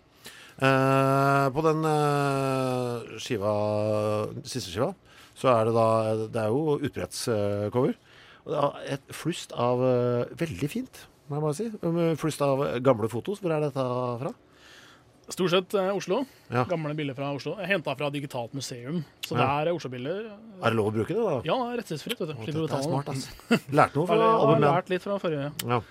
Eh, 0.55 1.47
på 1.51 1.63
den 1.65 1.81
eh, 1.89 3.17
skiva, 3.19 3.51
siste 4.47 4.71
skiva, 4.71 4.93
så 5.35 5.49
er 5.51 5.67
det 5.67 5.73
da 5.75 5.87
Det 6.31 6.41
er 6.45 6.53
jo 6.53 6.77
utbredtscover. 6.79 7.97
Og 8.45 8.53
det 8.53 8.61
er 8.61 8.93
et 8.95 9.13
flust 9.17 9.51
av 9.57 9.81
eh, 9.83 10.31
Veldig 10.37 10.69
fint, 10.71 11.01
må 11.27 11.39
jeg 11.39 11.43
bare 11.47 11.57
si. 11.57 11.67
Um, 11.81 12.01
Flust 12.21 12.41
av 12.45 12.61
gamle 12.85 13.09
fotos. 13.11 13.41
Hvor 13.41 13.51
er 13.55 13.65
dette 13.65 13.85
fra? 14.21 14.31
Stort 15.25 15.49
sett 15.49 15.73
Oslo. 15.89 16.19
Ja. 16.53 16.67
Gamle 16.69 16.93
bilder 16.93 17.15
fra 17.17 17.31
Oslo. 17.33 17.55
Henta 17.57 17.95
fra 17.97 18.11
Digitalt 18.13 18.53
museum. 18.53 18.99
Så 19.25 19.33
Ja. 19.33 19.41
det 19.65 19.71
er 19.71 19.73
Oslo-bilder. 19.73 20.27
Er 20.61 20.69
det 20.69 20.77
lov 20.77 20.91
å 20.91 20.93
bruke 20.93 21.15
det, 21.17 21.23
da? 21.25 21.39
Ja, 21.49 21.55
rettighetsfritt. 21.79 22.19
vet 22.21 22.29
du. 22.29 22.35
Slipper 22.45 22.67
å 22.69 23.01
betale. 23.01 23.63
Lærte 23.73 23.97
noe 23.97 24.05
fra 24.05 24.27
albumet? 24.37 24.67
Lært 24.69 24.89
litt 24.93 25.01
fra 25.01 25.17
forrige. 25.17 25.49
Ja. 25.65 25.81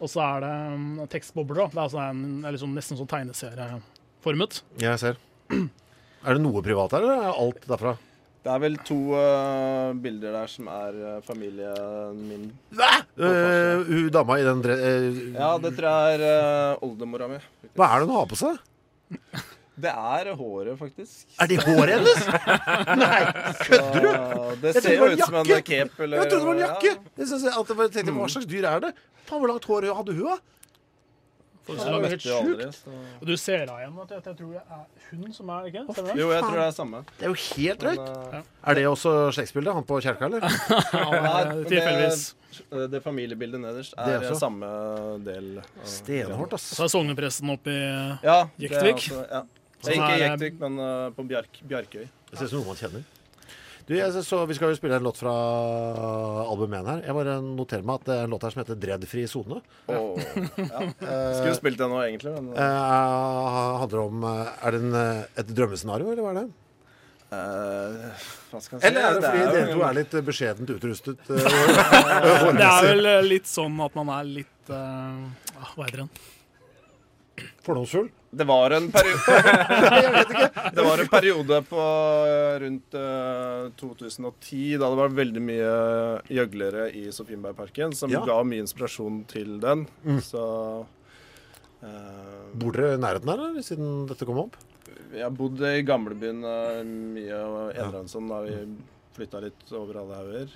Og 0.00 0.08
så 0.08 0.22
er 0.24 0.44
det 0.44 0.52
um, 0.74 0.84
tekstbobler. 1.12 1.62
da. 1.62 1.66
Det 1.68 1.78
er, 1.78 1.86
altså 1.86 2.04
en, 2.06 2.22
er 2.44 2.54
liksom 2.56 2.76
nesten 2.76 2.98
sånn 3.00 3.10
tegneserieformet. 3.10 4.62
Jeg 4.80 5.02
ser. 5.02 5.20
Er 5.50 6.36
det 6.36 6.40
noe 6.44 6.62
privat 6.64 6.92
her, 6.96 7.04
eller 7.04 7.26
er 7.28 7.42
alt 7.44 7.66
derfra? 7.68 7.94
Det 8.40 8.48
er 8.48 8.60
vel 8.62 8.76
to 8.88 8.96
uh, 9.12 9.92
bilder 10.00 10.32
der 10.38 10.48
som 10.48 10.68
er 10.72 10.96
uh, 10.96 11.14
familien 11.24 12.20
min. 12.24 12.46
Uh, 12.72 13.84
hun 13.84 14.08
dama 14.12 14.38
i 14.40 14.46
den 14.46 14.62
dre... 14.64 14.76
Ja, 15.36 15.50
det 15.60 15.74
tror 15.76 15.88
jeg 15.90 16.20
er 16.20 16.24
uh, 16.24 16.84
oldemora 16.86 17.28
mi. 17.28 17.40
Hva 17.76 17.90
er 17.90 18.00
det 18.00 18.08
hun 18.08 18.16
har 18.16 18.30
på 18.30 18.40
seg? 18.40 18.62
Det 19.80 19.92
er 19.92 20.30
håret, 20.36 20.78
faktisk. 20.78 21.26
Er 21.40 21.50
det 21.50 21.58
håret 21.64 21.94
hennes? 21.96 22.22
Nei, 23.02 23.20
kødder 23.64 24.00
du? 24.04 24.12
Det 24.62 24.74
ser 24.82 24.96
jo 24.98 25.10
ut 25.10 25.24
som 25.24 25.40
en 25.40 25.50
jakke. 25.54 25.66
cape. 25.72 26.02
Eller, 26.04 26.22
Jeg 26.22 26.30
trodde 26.32 26.40
det 26.40 26.48
var 26.50 26.54
en 26.58 26.64
jakke! 26.66 26.94
Jeg 27.22 27.26
synes 27.32 27.44
at 27.50 27.74
jeg 27.76 27.92
tenkte, 27.96 28.16
Hva 28.20 28.30
slags 28.36 28.48
dyr 28.50 28.68
er 28.70 28.86
det? 28.88 28.94
Faen, 29.26 29.38
Hvor 29.40 29.52
langt 29.52 29.68
hår 29.70 29.88
hadde 30.00 30.16
hun, 30.18 30.26
da? 30.30 30.38
Ja, 31.70 31.74
det 31.76 31.84
det 31.84 32.06
er 32.06 32.10
helt 32.10 32.24
jeg 32.24 32.72
sjukt. 32.72 32.88
Og 33.20 33.26
du 33.28 33.36
ser 33.38 33.60
henne 33.62 33.76
igjen. 33.78 33.98
At 34.02 34.10
jeg, 34.10 34.22
jeg 34.26 34.36
tror 34.40 34.52
det 34.56 34.62
er 34.64 34.80
hun 35.10 35.34
som 35.36 35.52
er 35.54 35.68
ikke? 35.68 35.84
Jo, 36.18 36.30
jeg 36.32 36.42
tror 36.42 36.56
det 36.56 36.64
er 36.64 36.74
samme. 36.74 37.02
Det 37.18 37.26
er 37.26 37.30
jo 37.30 37.38
helt 37.44 37.84
drøyt. 37.84 38.00
Men, 38.00 38.34
eh, 38.40 38.48
Er 38.70 38.78
det 38.78 38.84
også 38.88 39.12
slektsbildet? 39.36 39.74
Han 39.76 39.86
på 39.86 40.00
kjerka, 40.02 40.26
eller? 40.26 40.40
Nei, 41.28 41.64
tilfeldigvis. 41.70 42.24
Det, 42.70 42.88
det 42.90 43.02
familiebildet 43.04 43.62
nederst 43.62 43.94
Det 43.94 44.16
er 44.16 44.24
også? 44.26 44.40
samme 44.40 44.66
del. 45.24 45.60
Stenhårt, 45.86 46.56
ass. 46.58 46.66
Så 46.74 46.88
er 46.88 46.92
sognepresten 46.96 47.52
oppe 47.54 47.70
i 47.70 47.80
Ja, 48.26 48.40
det 48.58 48.72
er 48.72 48.90
Jektvik. 48.90 49.10
Som 49.80 49.94
Ikke 49.96 50.10
er- 50.12 50.26
Jektvik, 50.26 50.60
men 50.60 50.76
uh, 50.78 51.08
på 51.16 51.24
Bjerk, 51.28 51.62
Bjarkøy. 51.64 52.04
Det 52.30 52.36
ser 52.38 52.44
ut 52.46 52.52
som 52.52 52.60
noe 52.60 52.70
man 52.72 52.78
kjenner. 52.80 53.08
Du, 53.88 53.94
jeg, 53.96 54.22
så 54.22 54.44
Vi 54.46 54.54
skal 54.54 54.70
jo 54.70 54.76
spille 54.78 54.94
en 55.00 55.02
låt 55.02 55.18
fra 55.18 55.32
albumet 56.46 56.86
her. 56.86 57.00
Jeg 57.08 57.16
bare 57.16 57.32
noterer 57.42 57.82
meg 57.82 57.96
at 57.98 58.04
det 58.06 58.16
er 58.20 58.28
en 58.28 58.34
låt 58.36 58.44
her 58.46 58.52
som 58.54 58.60
heter 58.62 58.76
'Dreddfri 58.78 59.24
sone'. 59.26 59.58
Oh, 59.90 60.20
ja. 60.20 60.82
Skulle 61.34 61.56
spilt 61.58 61.80
den 61.80 61.90
nå, 61.90 61.98
egentlig. 62.04 62.34
Men, 62.36 62.52
Uh, 62.54 63.80
handler 63.80 64.02
om 64.04 64.22
eh, 64.24 64.66
Er 64.66 64.70
det 64.76 64.80
en, 64.84 64.94
eh, 64.94 65.24
et 65.42 65.50
drømmescenario, 65.56 66.12
eller 66.12 66.22
hva 66.22 66.30
er 66.34 66.38
det? 66.42 66.50
Uh, 67.30 68.58
skal 68.58 68.80
si? 68.80 68.86
Eller 68.86 69.00
er 69.06 69.14
det 69.16 69.22
fordi 69.26 69.42
jo 69.42 69.50
dere 69.54 69.74
to 69.74 69.82
er 69.86 69.98
litt 69.98 70.14
beskjedent 70.26 70.70
utrustet? 70.76 71.20
Uh, 71.30 72.54
Det 72.60 72.66
er 72.66 72.86
vel 72.88 73.06
eh, 73.06 73.20
litt 73.26 73.46
sånn 73.50 73.76
at 73.82 73.94
man 73.98 74.10
er 74.20 74.24
litt 74.38 74.70
eh, 74.70 75.58
ah, 75.58 75.74
Hva 75.76 75.86
heter 75.86 76.02
den? 76.04 76.10
Fordomsfull? 77.66 78.08
Det 78.30 78.44
var 78.46 78.70
en 78.70 78.84
periode 78.94 79.38
Det 80.76 80.82
var 80.86 81.00
en 81.02 81.08
periode 81.10 81.56
på 81.66 81.82
eh, 82.30 82.58
rundt 82.62 82.94
eh, 82.94 83.64
2010 83.80 84.76
da 84.78 84.90
det 84.92 84.98
var 85.00 85.16
veldig 85.16 85.42
mye 85.42 85.72
gjøglere 86.30 86.84
i 86.94 87.08
Sofienbergparken, 87.14 87.94
som 87.98 88.12
Ja. 88.14 88.22
ga 88.26 88.36
mye 88.46 88.62
inspirasjon 88.62 89.24
til 89.30 89.56
den. 89.62 89.82
Mm. 90.06 90.20
Så 90.22 90.42
uh, 91.82 92.44
Bor 92.54 92.76
dere 92.76 92.94
i 92.94 93.00
nærheten 93.02 93.32
her, 93.32 93.42
eller, 93.48 93.66
siden 93.66 94.06
dette 94.10 94.28
kom 94.28 94.38
opp? 94.44 94.54
Vi 95.10 95.22
har 95.24 95.32
bodd 95.34 95.58
i 95.66 95.80
gamlebyen 95.86 96.44
eh, 96.46 96.82
mye 96.86 97.40
og 97.50 98.10
sånn, 98.10 98.30
da 98.30 98.44
vi 98.46 98.54
flytta 99.16 99.40
litt 99.42 99.72
over 99.74 99.98
alle 100.04 100.20
hauger. 100.20 100.54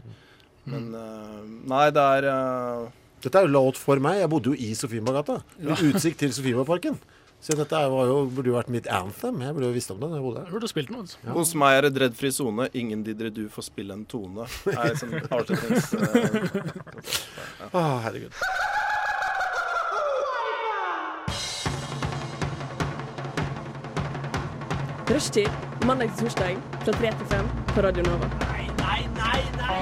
Men 0.70 0.92
uh, 0.94 1.42
nei, 1.74 1.88
det 1.92 2.04
er 2.20 2.28
uh, 2.30 2.86
Dette 3.24 3.40
er 3.40 3.48
jo 3.48 3.52
låt 3.56 3.76
for 3.80 3.98
meg. 4.04 4.20
Jeg 4.22 4.30
bodde 4.30 4.52
jo 4.52 4.62
i 4.62 4.70
Sofienberggata. 4.78 5.40
Med 5.58 5.74
Ja. 5.74 5.90
utsikt 5.90 6.22
til 6.22 6.30
Sofienbergparken. 6.36 7.00
Så 7.44 7.52
dette 7.58 7.76
er- 7.76 7.90
var 7.92 8.06
jo, 8.08 8.20
burde 8.32 8.48
jo 8.48 8.54
vært 8.56 8.70
mitt 8.72 8.86
anthem. 8.88 9.42
Jeg 9.44 9.52
burde 9.52 9.66
jo 9.68 9.74
visst 9.76 9.90
om 9.92 9.98
det 10.00 10.08
jeg 10.14 10.22
bodde. 10.24 10.44
Burde 10.50 10.68
spilt 10.70 10.90
noe. 10.94 11.02
vet 11.04 11.16
du. 11.26 11.30
Hos 11.36 11.52
meg 11.60 11.76
er 11.76 11.82
det 11.88 11.94
dreddfri 11.98 12.30
sone. 12.32 12.70
Ingen 12.72 13.02
didgeridoo 13.04 13.50
får 13.52 13.66
spille 13.68 13.92
en 13.98 14.06
tone. 14.08 14.46
Er 14.72 14.96
sånn 14.96 15.12
avslutnings... 15.34 15.92
eh, 15.92 17.68
Å, 17.76 17.84
herregud. 18.06 18.32
Rushtid 25.08 25.50
mandag 25.86 26.10
til 26.16 26.24
torsdag 26.28 26.56
fra 26.84 26.92
3 26.96 27.10
til 27.18 27.26
5 27.32 27.48
på 27.74 27.82
Radio 27.84 28.04
Nova. 28.06 28.28
Nei, 28.48 28.64
nei, 28.80 29.00
nei, 29.18 29.40
nei! 29.58 29.80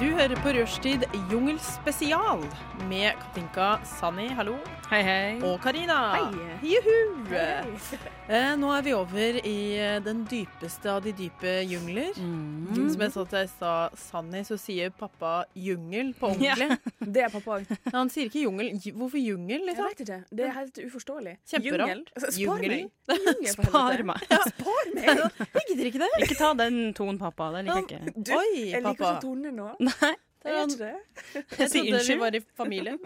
Du 0.00 0.06
hører 0.16 0.40
på 0.42 0.54
Rushtid 0.56 1.04
Jungelspesial 1.30 2.42
med 2.88 3.12
Katinka 3.20 3.74
Sanni, 3.88 4.28
hallo. 4.38 4.56
Hei, 4.94 5.02
hei. 5.02 5.30
Og 5.42 5.56
Karina. 5.58 5.94
Hei. 6.14 6.42
Juhu. 6.70 6.98
Hei. 7.26 7.96
Eh, 8.28 8.52
nå 8.54 8.68
er 8.70 8.82
vi 8.86 8.92
over 8.94 9.38
i 9.40 9.54
eh, 9.74 9.96
den 10.04 10.20
dypeste 10.30 10.86
av 10.92 11.00
de 11.02 11.10
dype 11.18 11.50
jungler. 11.66 12.12
Mm. 12.14 12.92
Som 12.92 13.02
jeg 13.02 13.10
sa 13.16 13.24
til 13.32 13.40
i 13.40 13.72
Sanni, 13.98 14.42
så 14.46 14.54
sier 14.60 14.92
pappa 14.94 15.32
jungel 15.58 16.12
på 16.14 16.30
ordentlig. 16.30 16.78
Det 17.16 17.24
er 17.26 17.34
pappa 17.34 17.56
òg. 17.56 17.72
Han 17.96 18.12
sier 18.14 18.30
ikke 18.30 18.44
jungel. 18.44 18.70
Hvorfor 18.94 19.18
jungel, 19.18 19.64
Jeg 19.64 19.66
liksom? 19.72 19.88
vet 19.90 20.04
ikke. 20.04 20.20
Det 20.30 20.46
er 20.46 20.54
helt 20.60 20.78
uforståelig. 20.84 21.34
Kjemperart. 21.50 22.14
Jungel. 22.38 22.38
Spar 22.38 22.62
meg. 22.70 23.10
Jungel, 23.24 23.50
Spar 23.56 24.04
meg. 24.12 24.28
Ja, 24.30 24.38
spar 24.52 24.92
meg. 24.94 25.24
Jeg 25.42 25.66
gidder 25.72 25.90
ikke 25.90 26.04
det. 26.04 26.12
Ikke 26.28 26.38
ta 26.38 26.52
den 26.62 26.78
tonen, 26.94 27.18
pappa. 27.18 27.50
Det 27.58 27.66
liker 27.66 27.98
jeg 27.98 28.12
ikke. 28.12 28.14
Du, 28.30 28.32
Oi, 28.38 28.46
jeg 28.70 28.86
liker 28.86 29.10
ikke 29.10 29.26
tonen 29.26 29.58
nå. 29.58 29.72
Nei. 29.90 30.14
Det 30.44 30.52
Jeg 30.54 30.56
gjør 30.58 30.72
ikke 30.74 30.78
det. 30.84 31.42
Jeg 31.58 31.70
Si 31.72 31.78
trodde 31.78 31.84
vi 31.88 31.92
unnskyld. 31.94 32.20
var 32.20 32.36
i 32.36 32.40
familie. 32.58 32.96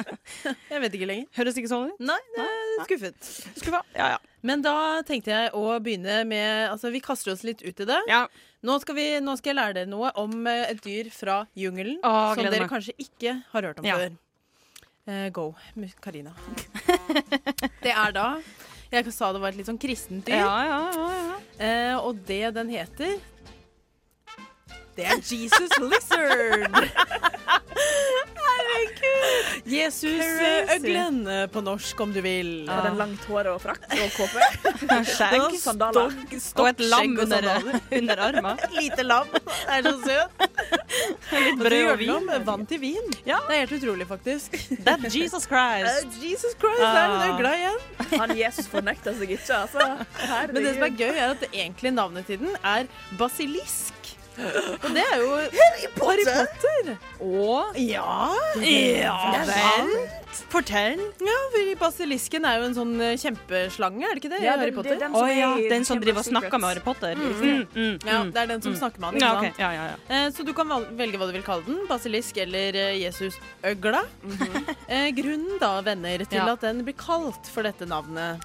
Jeg 0.70 0.82
vet 0.84 0.96
ikke 0.98 1.08
lenger. 1.10 1.26
Høres 1.36 1.56
ikke 1.58 1.70
sånn 1.72 1.88
ut? 1.90 2.02
Nei, 2.06 2.18
er 2.44 2.84
skuffet. 2.86 3.30
Skuffa. 3.58 3.80
Ja, 3.96 4.10
ja. 4.14 4.18
Men 4.46 4.62
da 4.62 4.74
tenkte 5.06 5.32
jeg 5.32 5.48
å 5.58 5.62
begynne 5.82 6.20
med 6.28 6.68
Altså, 6.70 6.92
vi 6.94 7.00
kaster 7.02 7.32
oss 7.32 7.42
litt 7.42 7.64
ut 7.66 7.80
i 7.82 7.86
det. 7.88 7.98
Ja. 8.06 8.20
Nå, 8.66 8.76
skal 8.82 8.94
vi, 8.98 9.06
nå 9.24 9.34
skal 9.40 9.52
jeg 9.52 9.58
lære 9.58 9.76
dere 9.80 9.90
noe 9.90 10.12
om 10.22 10.46
eh, 10.46 10.68
et 10.70 10.78
dyr 10.84 11.10
fra 11.14 11.40
jungelen 11.58 11.98
Å, 12.06 12.12
som 12.36 12.44
dere 12.46 12.62
meg. 12.64 12.70
kanskje 12.70 12.94
ikke 13.02 13.34
har 13.52 13.66
hørt 13.70 13.82
om 13.82 13.88
Ja. 13.88 13.98
før. 13.98 14.14
Uh, 15.06 15.28
go, 15.30 15.44
Karina. 16.02 16.32
det 17.84 17.92
er 17.94 18.14
da 18.14 18.24
Jeg 18.90 19.12
sa 19.14 19.28
det 19.34 19.42
var 19.42 19.52
et 19.54 19.58
litt 19.60 19.68
sånn 19.68 19.78
kristent 19.82 20.26
dyr. 20.26 20.40
Ja, 20.40 20.56
ja, 20.66 20.80
ja, 20.94 21.10
ja. 21.18 21.36
Uh, 21.58 22.06
og 22.08 22.22
det 22.26 22.42
den 22.56 22.70
heter 22.74 23.18
Det 24.96 25.04
er 25.04 25.18
Jesus 25.20 25.72
Lizard. 25.82 26.72
Herregud! 28.36 29.66
Jesus-øglen 29.68 31.18
eh, 31.28 31.46
på 31.52 31.60
norsk, 31.64 32.00
om 32.00 32.12
du 32.14 32.20
vil. 32.24 32.50
Er 32.70 32.86
den 32.86 32.96
langt 33.00 33.24
hår 33.28 33.48
og 33.52 33.58
frakk 33.64 33.84
og 33.92 34.14
kåpe? 34.16 34.46
Skjegg. 35.10 35.56
Sandaler. 35.60 36.14
Stokk, 36.40 36.62
Og 36.62 36.68
et 36.70 36.80
lam 36.88 37.16
under, 37.26 37.48
under 38.00 38.22
armen. 38.28 38.62
Et 38.68 38.76
lite 38.78 39.04
lam. 39.06 39.28
Det 39.34 39.76
er 39.76 39.88
så 39.90 39.94
søt. 40.06 40.46
Litt 41.46 41.60
brød 41.60 41.90
og 41.92 41.98
vin. 42.00 42.30
vann 42.46 42.64
til 42.70 42.80
vin. 42.82 43.12
Ja. 43.28 43.38
Det 43.48 43.56
er 43.58 43.64
helt 43.66 43.76
utrolig, 43.80 44.06
faktisk. 44.08 44.56
That 44.86 45.04
Jesus 45.12 45.44
Christ. 45.50 46.06
Uh, 46.06 46.18
Jesus 46.24 46.56
Christ, 46.56 46.80
der 46.80 46.96
er 46.96 47.16
Ah. 47.26 47.36
du 47.36 47.48
igjen. 47.52 47.80
Han 48.20 48.32
Jesus 48.38 48.68
fornekter 48.70 49.14
seg 49.18 49.30
ikke, 49.36 49.60
altså. 49.66 49.90
Men 50.52 50.62
det 50.62 50.74
som 50.78 50.86
er 50.88 50.94
gøy, 50.96 51.12
er 51.12 51.34
at 51.36 51.44
egentlig 51.52 51.92
navnet 51.96 52.26
til 52.30 52.40
den 52.40 52.56
er 52.64 52.86
basilisk. 53.20 53.92
Og 54.36 54.90
det 54.94 55.02
er 55.02 55.16
jo 55.22 55.32
Harry 55.56 55.88
Potter! 55.96 56.92
Og 57.20 57.76
Ja, 57.80 58.30
Ja 58.60 59.16
vel. 59.48 59.92
Fortell. 60.52 61.00
Ja, 61.24 61.34
for 61.52 61.68
basilisken 61.80 62.44
er 62.44 62.58
jo 62.60 62.66
en 62.68 62.74
sånn 62.76 62.90
eh, 63.00 63.14
kjempeslange, 63.16 64.04
er 64.04 64.18
det 64.18 64.20
ikke 64.20 64.30
det? 64.34 64.40
Ja, 64.44 64.56
Harry 64.60 64.72
Potter? 64.76 64.92
det 64.92 64.98
er 64.98 65.06
den 65.06 65.14
som 65.16 65.24
er 65.30 65.38
ja, 65.38 65.48
den 65.72 65.86
som 65.88 66.00
driver 66.02 66.20
og 66.20 66.26
snakker 66.28 66.60
med 66.60 66.68
Harry 66.68 66.82
Potter. 66.84 67.14
Mm. 67.16 67.30
Mm, 67.40 67.62
mm, 67.72 67.94
Ja, 68.04 68.18
mm. 68.20 68.32
det 68.34 68.42
er 68.42 68.50
den 68.50 68.62
som 68.66 68.72
Mm. 68.74 68.78
snakker 68.82 69.00
med 69.00 69.06
han, 69.08 69.16
ikke 69.16 69.46
sant? 69.46 69.58
Ja, 69.62 69.70
ja, 69.72 69.84
ja. 69.86 69.96
Eh, 70.12 70.26
Så 70.36 70.44
du 70.44 70.52
kan 70.52 70.68
velge 70.98 71.16
hva 71.16 71.26
du 71.30 71.32
vil 71.32 71.42
kalle 71.46 71.64
den. 71.64 71.78
Basilisk 71.88 72.36
eller 72.36 72.76
eh, 72.76 72.98
Jesusøgla. 73.00 74.02
-hmm. 74.26 75.16
Grunnen 75.16 75.58
da, 75.60 75.80
venner, 75.80 76.18
til 76.28 76.36
Ja. 76.38 76.52
at 76.52 76.60
den 76.60 76.84
blir 76.84 76.94
kalt 76.96 77.46
for 77.54 77.62
dette 77.62 77.86
navnet, 77.86 78.38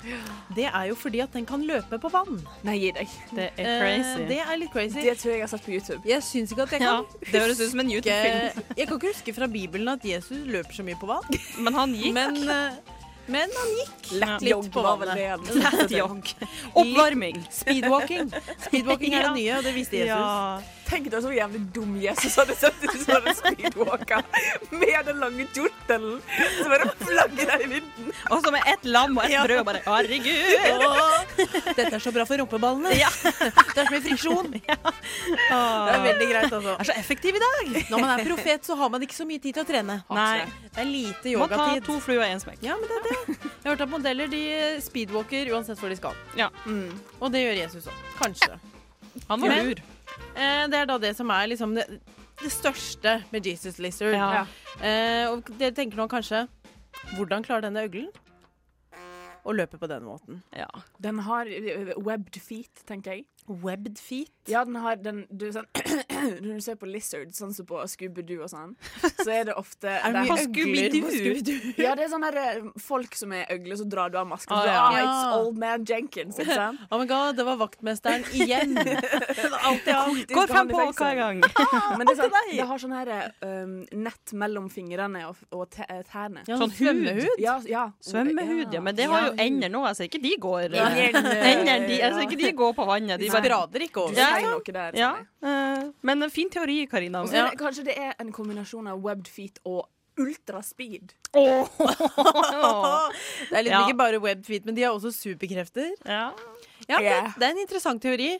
det 0.55 0.69
er 0.73 0.85
jo 0.87 0.95
fordi 0.95 1.21
at 1.21 1.33
den 1.33 1.45
kan 1.45 1.61
løpe 1.67 1.99
på 1.99 2.09
vann. 2.11 2.39
Nei, 2.63 2.77
gi 2.79 2.91
deg. 2.91 3.07
Det 3.35 3.51
er 3.57 3.65
Eh, 3.67 3.79
crazy. 3.81 4.27
Det 4.27 4.39
er 4.39 4.57
litt 4.57 4.71
crazy. 4.71 5.01
Det 5.01 5.17
tror 5.19 5.31
jeg 5.31 5.39
jeg 5.39 5.41
har 5.41 5.47
sett 5.47 5.65
på 5.65 5.71
YouTube. 5.71 5.80
Jeg 6.05 6.23
syns 6.23 6.51
ikke 6.53 6.63
at 6.67 6.71
jeg 6.77 6.81
Ja, 6.85 6.95
kan 7.01 7.31
det 7.31 7.41
høres 7.41 7.59
ut 7.61 7.71
som 7.71 7.79
en 7.83 7.91
YouTube-film. 7.91 8.63
Jeg 8.77 8.87
kan 8.87 8.97
ikke 8.97 9.11
huske 9.13 9.33
fra 9.33 9.47
Bibelen 9.47 9.87
at 9.93 10.05
Jesus 10.05 10.37
løper 10.45 10.73
så 10.73 10.83
mye 10.87 10.99
på 11.01 11.09
vann. 11.09 11.39
Men 11.59 11.73
han 11.73 11.93
gikk. 11.97 12.13
Men, 12.13 12.37
eh, 12.49 12.97
men 13.27 13.49
han 13.57 13.71
gikk 13.79 14.11
Lett 14.21 14.41
jogg 14.43 14.67
på 14.73 14.81
var 14.83 14.97
vel 14.99 15.07
vannet. 15.13 15.47
det 15.47 15.61
Lett 15.61 15.91
jogg. 15.95 16.33
Oppvarming. 16.81 17.37
Speedwalking. 17.51 18.31
Speedwalking 18.67 19.13
er 19.15 19.27
det 19.29 19.33
nye, 19.39 19.57
og 19.57 19.63
det 19.63 19.73
visste 19.77 20.01
Jesus. 20.01 20.09
Ja. 20.11 20.61
Tenk 20.91 21.05
deg 21.07 21.21
så 21.23 21.29
jævlig 21.31 21.59
dum 21.71 21.93
Jesus 22.03 22.33
hadde 22.35 22.55
sett 22.59 22.81
ut 22.83 22.97
som 22.99 23.23
en 23.29 23.35
speedwalker 23.37 24.25
med 24.75 25.05
den 25.07 25.21
lange 25.21 25.45
kjortelen 25.55 26.17
som 26.57 26.67
bare 26.73 26.89
flagger 26.99 27.47
der 27.53 27.63
i 27.63 27.69
vinden. 27.77 28.09
Og 28.27 28.41
så 28.43 28.51
med 28.51 28.67
ett 28.67 28.83
lam 28.91 29.15
og 29.15 29.23
ett 29.23 29.31
Ja. 29.31 29.45
brød 29.47 29.61
og 29.61 29.69
bare 29.69 29.81
Herregud! 29.85 30.83
Åh, 30.83 31.45
dette 31.77 31.95
er 31.95 32.03
så 32.03 32.11
bra 32.11 32.25
for 32.27 32.35
rumpeballene. 32.43 32.91
Ja. 32.99 33.07
Det 33.71 33.79
er 33.79 33.87
så 33.87 33.93
mye 33.93 34.03
friksjon. 34.03 34.51
Det 34.51 35.55
er 35.55 36.03
veldig 36.03 36.27
greit, 36.33 36.51
altså. 36.51 36.75
Er 36.75 36.89
så 36.91 36.97
effektiv 36.99 37.39
i 37.39 37.41
dag. 37.45 37.71
Når 37.93 38.01
man 38.03 38.11
er 38.19 38.25
profet, 38.27 38.67
så 38.67 38.75
har 38.75 38.91
man 38.91 39.07
ikke 39.07 39.15
så 39.15 39.25
mye 39.29 39.39
tid 39.39 39.55
til 39.55 39.63
å 39.63 39.67
trene. 39.71 39.95
Nei. 40.11 40.43
Det 40.75 40.83
er 40.83 40.89
lite 40.91 41.31
yogatid. 41.31 41.55
Man 41.55 41.71
tar 41.79 41.85
to 41.87 41.97
fluer 42.03 42.25
i 42.27 42.33
en 42.35 42.43
smekk. 42.43 42.59
Ja, 42.67 42.75
men 42.75 42.91
det 42.91 42.99
er 42.99 43.07
Jeg 43.11 43.65
har 43.65 43.73
hørt 43.73 43.83
at 43.85 43.91
modeller 43.91 44.29
de 44.31 44.41
speedwalker 44.83 45.51
uansett 45.53 45.79
hvor 45.81 45.91
de 45.91 45.97
skal. 45.99 46.15
Og 47.19 47.31
det 47.33 47.43
gjør 47.45 47.59
Jesus 47.63 47.87
òg. 47.91 48.01
Kanskje. 48.19 48.57
Han 49.29 49.41
var 49.43 49.55
lur. 49.63 49.81
Eh, 50.35 50.63
det 50.71 50.79
er 50.81 50.89
da 50.89 50.97
det 51.01 51.13
som 51.17 51.29
er 51.33 51.47
liksom 51.51 51.75
det, 51.77 51.85
det 52.41 52.51
største 52.51 53.17
med 53.31 53.45
Jesus 53.47 53.79
Lizard. 53.83 54.15
Ja. 54.17 54.43
Eh, 54.79 55.25
og 55.31 55.47
dere 55.59 55.75
tenker 55.77 55.99
nå 55.99 56.07
kanskje 56.11 56.45
Hvordan 57.15 57.43
klarer 57.45 57.63
denne 57.65 57.85
øglen 57.87 58.09
å 59.47 59.53
løpe 59.55 59.79
på 59.81 59.87
den 59.89 60.03
måten? 60.05 60.41
Den 61.01 61.21
har 61.25 61.49
eh, 61.49 61.93
webbed 61.97 62.37
feet, 62.43 62.83
tenker 62.85 63.15
jeg. 63.17 63.25
Webbed 63.63 63.99
feet? 63.99 64.31
Ja, 64.49 64.63
den 64.65 64.75
har 64.81 64.95
den 64.97 65.25
du, 65.29 65.45
sånn, 65.53 65.67
Når 66.41 66.57
du 66.57 66.61
ser 66.65 66.77
på 66.81 66.87
lizard, 66.89 67.29
sånn 67.37 67.51
som 67.53 67.65
på 67.69 67.77
Scooby-Doo 67.91 68.41
og 68.45 68.49
sånn, 68.49 68.71
så 69.21 69.27
er 69.29 69.45
det 69.51 69.55
ofte 69.59 69.91
Er 70.05 70.15
det 70.15 70.23
de- 70.23 70.31
mye 70.31 70.45
Scooby-Doo? 70.47 71.73
Ja, 71.81 71.93
det 71.97 72.07
er 72.07 72.11
sånne 72.13 72.31
der, 72.33 72.39
eh, 72.61 72.69
folk 72.81 73.13
som 73.17 73.35
er 73.37 73.45
øgler, 73.53 73.77
så 73.77 73.85
drar 73.89 74.09
du 74.13 74.17
av 74.17 74.25
masken. 74.29 74.55
Ah, 74.57 74.65
ja. 74.65 74.79
ah, 74.81 74.97
It's 75.01 75.35
old 75.41 75.59
man 75.61 75.85
Jenkins, 75.85 76.39
ikke 76.41 76.57
sant? 76.57 76.81
Oh 76.91 76.99
my 76.99 77.05
god, 77.09 77.37
det 77.37 77.45
var 77.47 77.59
vaktmesteren 77.61 78.25
igjen. 78.33 78.73
Alltid 79.71 79.93
alltid 79.93 80.33
Går 80.35 80.49
fem 80.49 80.71
på 80.71 80.87
hver 80.97 81.15
gang. 81.19 81.41
Men 81.97 82.07
det, 82.07 82.15
er 82.15 82.19
sånn, 82.23 82.35
det 82.55 82.65
har 82.71 82.81
sånn 82.81 82.95
her 82.97 83.11
um, 83.45 83.75
nett 84.07 84.33
mellom 84.37 84.67
fingrene 84.73 85.23
og, 85.29 85.39
og 85.53 85.77
eh, 85.85 86.01
tærne. 86.09 86.43
Ja, 86.49 86.57
sånn 86.59 86.73
svømmehud? 86.75 87.37
Ja, 87.41 87.59
ja. 87.69 87.85
Svømmehud, 88.03 88.73
ja. 88.73 88.81
Men 88.83 88.97
det 88.97 89.07
har 89.11 89.29
jo 89.29 89.35
ender 89.41 89.71
nå. 89.73 89.83
Jeg 89.91 89.99
ser 89.99 90.09
ikke 90.09 90.23
de 90.25 90.33
går 90.41 90.75
eh, 90.77 90.99
Ender, 91.51 91.85
de, 91.87 91.99
Jeg 91.99 92.15
ser 92.15 92.25
ikke 92.25 92.39
de 92.41 92.51
går 92.57 92.75
på 92.77 92.85
vannet. 92.89 93.21
De 93.21 93.29
bare 93.31 93.40
sprader 93.43 93.85
ikke 93.87 94.03
over. 94.05 94.15
Sier 94.15 94.47
noe 94.49 94.75
der, 94.77 94.91
Ja. 94.99 95.11
Eh, 95.43 95.89
Men 96.01 96.23
en 96.23 96.29
fin 96.29 96.49
teori, 96.49 96.85
Karina. 96.87 97.21
Og 97.23 97.29
så 97.29 97.35
er 97.47 97.55
kanskje 97.59 97.83
det 97.85 97.97
er 97.97 98.13
en 98.19 98.31
kombinasjon 98.31 98.87
av 98.87 99.01
webbed 99.01 99.27
feet 99.27 99.59
og 99.65 99.87
ultraspeed. 100.19 101.13
Det 101.33 101.41
er 103.57 103.63
liksom 103.63 103.71
Ja. 103.71 103.87
ikke 103.87 103.97
bare 103.97 104.19
webbed 104.21 104.45
feet, 104.45 104.65
men 104.65 104.75
de 104.75 104.83
har 104.83 104.91
også 104.93 105.11
superkrefter. 105.15 105.91
Ja, 106.05 106.31
det, 106.87 107.33
det 107.39 107.43
er 107.47 107.51
en 107.51 107.57
interessant 107.63 108.01
teori. 108.03 108.37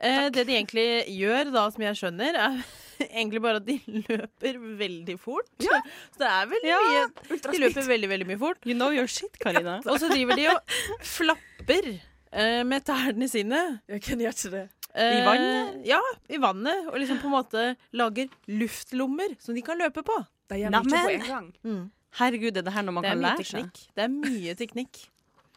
Eh, 0.00 0.28
det 0.34 0.46
de 0.46 0.52
egentlig 0.58 1.06
gjør, 1.16 1.52
da, 1.54 1.68
som 1.70 1.82
jeg 1.82 1.94
skjønner, 1.96 2.34
er 2.34 2.64
egentlig 3.18 3.40
bare 3.42 3.56
at 3.62 3.64
de 3.68 3.78
løper 4.08 4.58
veldig 4.80 5.18
fort. 5.22 5.48
Ja. 5.62 5.78
Så 6.12 6.18
det 6.24 6.28
er 6.30 6.46
veldig 6.50 6.68
Ja, 6.68 6.80
mye 6.84 7.38
De 7.54 7.58
løper 7.62 7.86
veldig, 7.88 8.08
veldig 8.10 8.26
mye 8.32 8.38
fort. 8.42 8.58
You 8.66 8.74
know 8.74 8.90
your 8.92 9.06
shit, 9.06 9.38
Karina. 9.40 9.78
Og 9.86 10.00
så 10.02 10.10
driver 10.12 10.36
de 10.36 10.48
og 10.50 10.58
flapper 11.00 12.00
eh, 12.34 12.60
med 12.66 12.84
tærne 12.86 13.28
sine. 13.30 13.62
Jeg 13.88 14.02
kan 14.04 14.20
gjøre 14.20 14.52
det. 14.52 14.64
Eh, 14.94 15.16
I 15.18 15.24
vannet? 15.26 15.80
Ja, 15.88 16.00
i 16.30 16.38
vannet. 16.42 16.86
Og 16.92 16.98
liksom 17.02 17.18
på 17.22 17.30
en 17.30 17.36
måte 17.38 17.64
lager 17.96 18.30
luftlommer 18.50 19.34
som 19.42 19.56
de 19.56 19.62
kan 19.66 19.80
løpe 19.80 20.04
på. 20.06 20.20
De 20.52 20.60
gjør 20.60 20.74
mye 20.74 20.92
på 20.92 21.14
en 21.16 21.26
gang. 21.28 21.50
Mm. 21.64 21.84
Herregud, 22.14 22.56
er 22.56 22.62
det 22.62 22.74
her 22.76 22.84
noe 22.86 22.94
man 22.94 23.02
Det 23.06 23.10
er 23.10 23.16
kan 23.16 23.24
lære 23.24 23.48
seg? 23.48 23.82
Det 23.96 24.04
er 24.04 24.12
mye 24.12 24.54
teknikk. 24.58 25.00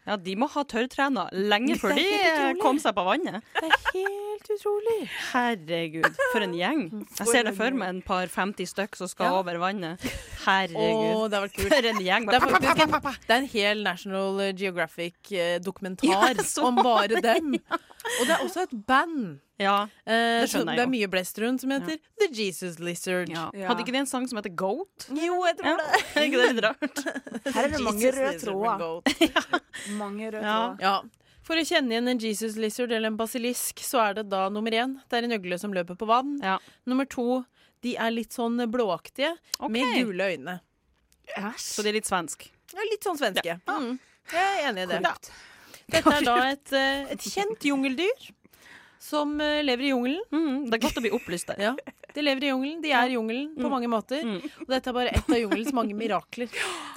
Ja, 0.07 0.15
de 0.15 0.35
må 0.39 0.47
ha 0.53 0.61
tørrtrena 0.63 1.25
lenge 1.35 1.75
før 1.81 1.91
de 1.97 2.03
utrolig. 2.07 2.59
kom 2.61 2.77
seg 2.79 2.93
på 2.95 3.03
vannet. 3.03 3.41
Det 3.57 3.67
er 3.67 3.81
helt 3.91 4.51
utrolig. 4.55 4.99
Herregud, 5.33 6.07
for 6.31 6.45
en 6.45 6.53
gjeng. 6.55 6.83
Jeg 7.19 7.27
ser 7.27 7.43
det 7.49 7.53
for 7.57 7.75
meg 7.75 7.89
en 7.91 7.99
par 8.07 8.27
50 8.31 8.69
stykk 8.71 8.95
som 8.95 9.09
skal 9.11 9.25
Ja. 9.33 9.39
over 9.41 9.59
vannet. 9.59 9.99
Herregud. 10.45 11.35
oh. 11.35 11.47
For 11.57 11.89
en 11.91 11.99
gjeng. 12.05 12.29
Det 12.31 12.39
er 12.39 12.47
faktisk 12.47 12.83
en, 12.85 12.95
det 13.27 13.35
er 13.35 13.41
en 13.41 13.51
hel 13.51 13.83
National 13.83 14.53
Geographic-dokumentar 14.55 16.07
Ja, 16.07 16.63
om 16.63 16.75
bare 16.79 17.07
dem. 17.27 17.51
dem. 17.51 17.59
Og 18.19 18.23
det 18.27 18.33
er 18.37 18.43
også 18.45 18.63
et 18.67 18.73
band. 18.87 19.39
Ja, 19.59 19.87
Eh, 20.05 20.43
det 20.43 20.49
skjønner 20.51 20.77
det 20.77 20.83
er 20.85 20.89
mye 20.91 21.07
blest 21.09 21.39
rundt 21.41 21.61
som 21.63 21.71
heter 21.73 21.97
The 22.21 22.27
Jesus 22.29 22.77
Lizard. 22.79 23.31
Hadde 23.33 23.81
ikke 23.81 23.91
de 23.95 23.97
en 24.03 24.09
sang 24.09 24.27
som 24.29 24.37
heter 24.37 24.53
Goat? 24.53 25.07
Jo, 25.09 25.39
jeg 25.47 25.57
tror 25.57 25.77
det. 25.81 26.01
Er 26.13 26.27
ikke 26.27 26.41
det 26.43 26.49
litt 26.51 26.63
rart? 26.67 27.01
Her 27.55 27.63
er 27.63 27.71
det 27.73 27.81
mange 27.85 28.11
røde 28.13 28.35
tråder. 28.43 29.01
Mange 30.03 30.29
røde 30.31 30.43
tråder. 30.43 30.83
ja. 30.85 30.97
For 31.47 31.55
å 31.55 31.63
kjenne 31.63 31.93
igjen 31.95 32.09
en 32.11 32.19
Jesus 32.19 32.57
Lizard 32.59 32.91
eller 32.91 33.07
en 33.07 33.15
basilisk, 33.17 33.79
så 33.87 34.01
er 34.03 34.17
det 34.17 34.25
da 34.29 34.49
nummer 34.51 34.73
én. 34.75 34.97
Det 35.07 35.15
er 35.21 35.23
en 35.29 35.31
øgle 35.37 35.57
som 35.61 35.71
løper 35.73 35.95
på 35.95 36.05
vann. 36.09 36.33
Nummer 36.85 37.07
to, 37.07 37.39
de 37.85 37.93
er 37.95 38.11
litt 38.11 38.35
sånn 38.35 38.59
blåaktige 38.69 39.29
med 39.71 39.93
gule 39.95 40.27
øyne. 40.33 40.57
Så 41.55 41.81
de 41.85 41.93
er 41.93 41.97
litt 42.01 42.09
svensk? 42.09 42.49
Ja, 42.75 42.83
litt 42.91 43.03
sånn 43.07 43.17
svenske. 43.17 43.57
Mm. 43.69 43.93
Jeg 44.33 44.43
er 44.59 44.69
enig 44.73 44.83
i 44.85 44.91
det. 44.91 44.99
Dette 45.87 46.11
er 46.17 46.25
da 46.27 46.35
et, 46.51 46.71
eh, 46.75 47.05
et 47.13 47.21
kjent 47.23 47.63
jungeldyr 47.63 48.25
som 48.99 49.37
eh, 49.39 49.61
lever 49.63 49.85
i 49.87 49.91
jungelen. 49.93 50.65
det 50.67 50.73
er 50.75 50.81
godt 50.83 50.97
å 50.99 51.03
bli 51.05 51.11
opplyst 51.15 51.47
der. 51.53 51.61
Ja, 51.63 51.73
de 52.13 52.21
lever 52.25 52.43
i 52.43 52.49
jungelen. 52.51 52.81
De 52.83 52.91
er 52.91 53.07
jungelen 53.13 53.53
på 53.55 53.63
Mm. 53.63 53.71
mange 53.71 53.87
måter. 53.87 54.19
Og 54.61 54.67
dette 54.67 54.87
er 54.89 54.93
bare 54.93 55.13
ett 55.15 55.29
av 55.29 55.37
jungelens 55.39 55.71
mange 55.73 55.93
mirakler, 55.95 56.49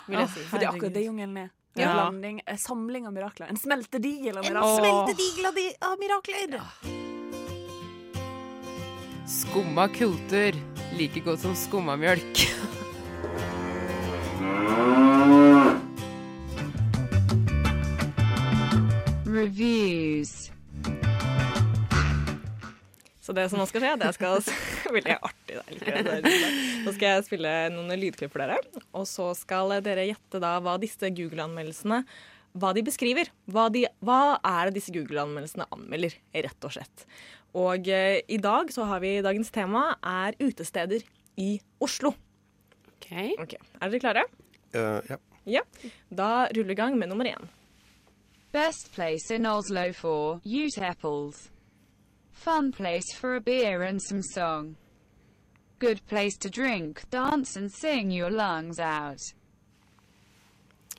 vil 0.09 0.19
jeg 0.19 0.29
si. 0.35 0.41
for 0.51 0.59
det 0.59 0.67
er 0.67 0.73
akkurat 0.73 0.93
det 0.95 1.05
jungelen 1.07 1.37
er. 1.39 1.51
En 1.77 1.83
Ja. 1.87 1.93
blanding, 1.95 2.41
en 2.47 2.59
samling 2.59 3.07
av 3.07 3.13
mirakler. 3.15 3.47
En 3.49 3.57
smeltedigel 3.57 4.37
av 4.39 4.45
mirakler. 4.45 4.85
En 4.85 5.07
smeltedigel 5.07 5.47
av, 5.47 5.55
av 5.93 5.99
mirakler. 5.99 6.61
Skumma 9.27 9.87
kultur. 9.95 10.53
Like 10.99 11.21
godt 11.23 11.39
som 11.39 11.55
skummamjølk. 11.55 12.49
Reviews. 19.41 20.51
Så 23.21 23.33
det 23.33 23.47
som 23.49 23.61
nå 23.61 23.65
skal 23.71 23.85
skje, 23.85 23.93
det 24.03 24.09
skal 24.13 24.43
veldig 24.97 25.15
artig. 25.17 25.61
Nå 26.85 26.93
skal 26.93 27.07
jeg 27.07 27.25
spille 27.25 27.53
noen 27.73 27.95
lydklipp 27.97 28.35
for 28.35 28.43
dere. 28.43 28.59
Og 28.93 29.07
så 29.09 29.31
skal 29.39 29.73
dere 29.87 30.05
gjette 30.11 30.41
da 30.43 30.59
hva 30.61 30.75
disse 30.83 31.09
Google-anmeldelsene 31.09 32.03
hva 32.61 32.73
de 32.77 32.83
beskriver. 32.85 33.31
Hva, 33.49 33.69
de, 33.73 33.87
hva 34.05 34.37
er 34.37 34.69
det 34.69 34.81
disse 34.81 34.93
Google-anmeldelsene 34.93 35.69
anmelder, 35.73 36.17
rett 36.35 36.67
og 36.67 36.75
slett. 36.75 37.07
Og 37.57 37.89
eh, 37.89 38.19
i 38.29 38.41
dag 38.43 38.69
så 38.75 38.85
har 38.91 39.01
vi 39.01 39.15
dagens 39.25 39.53
tema 39.55 39.87
er 40.05 40.37
utesteder 40.43 41.07
i 41.41 41.55
Oslo. 41.81 42.13
Ok, 42.93 43.09
Er 43.15 43.89
dere 43.89 44.03
klare? 44.03 44.27
Uh, 44.75 45.01
ja. 45.09 45.19
Ja. 45.49 45.65
Da 46.13 46.29
ruller 46.51 46.75
vi 46.75 46.77
i 46.77 46.83
gang 46.83 46.99
med 47.01 47.09
nummer 47.09 47.31
én. 47.31 47.49
Best 48.53 48.93
place 48.93 49.31
in 49.31 49.47
Oslo 49.47 49.93
for 49.93 50.41
uteppels. 50.45 51.51
Fun 52.33 52.73
place 52.73 53.15
for 53.15 53.37
a 53.37 53.41
beer 53.41 53.83
and 53.83 54.03
some 54.03 54.23
song. 54.23 54.75
Good 55.79 56.05
place 56.09 56.37
to 56.39 56.51
drink, 56.51 57.09
dance 57.11 57.55
and 57.55 57.71
sing 57.71 58.11
your 58.11 58.29
lungs 58.29 58.81
out. 58.81 59.21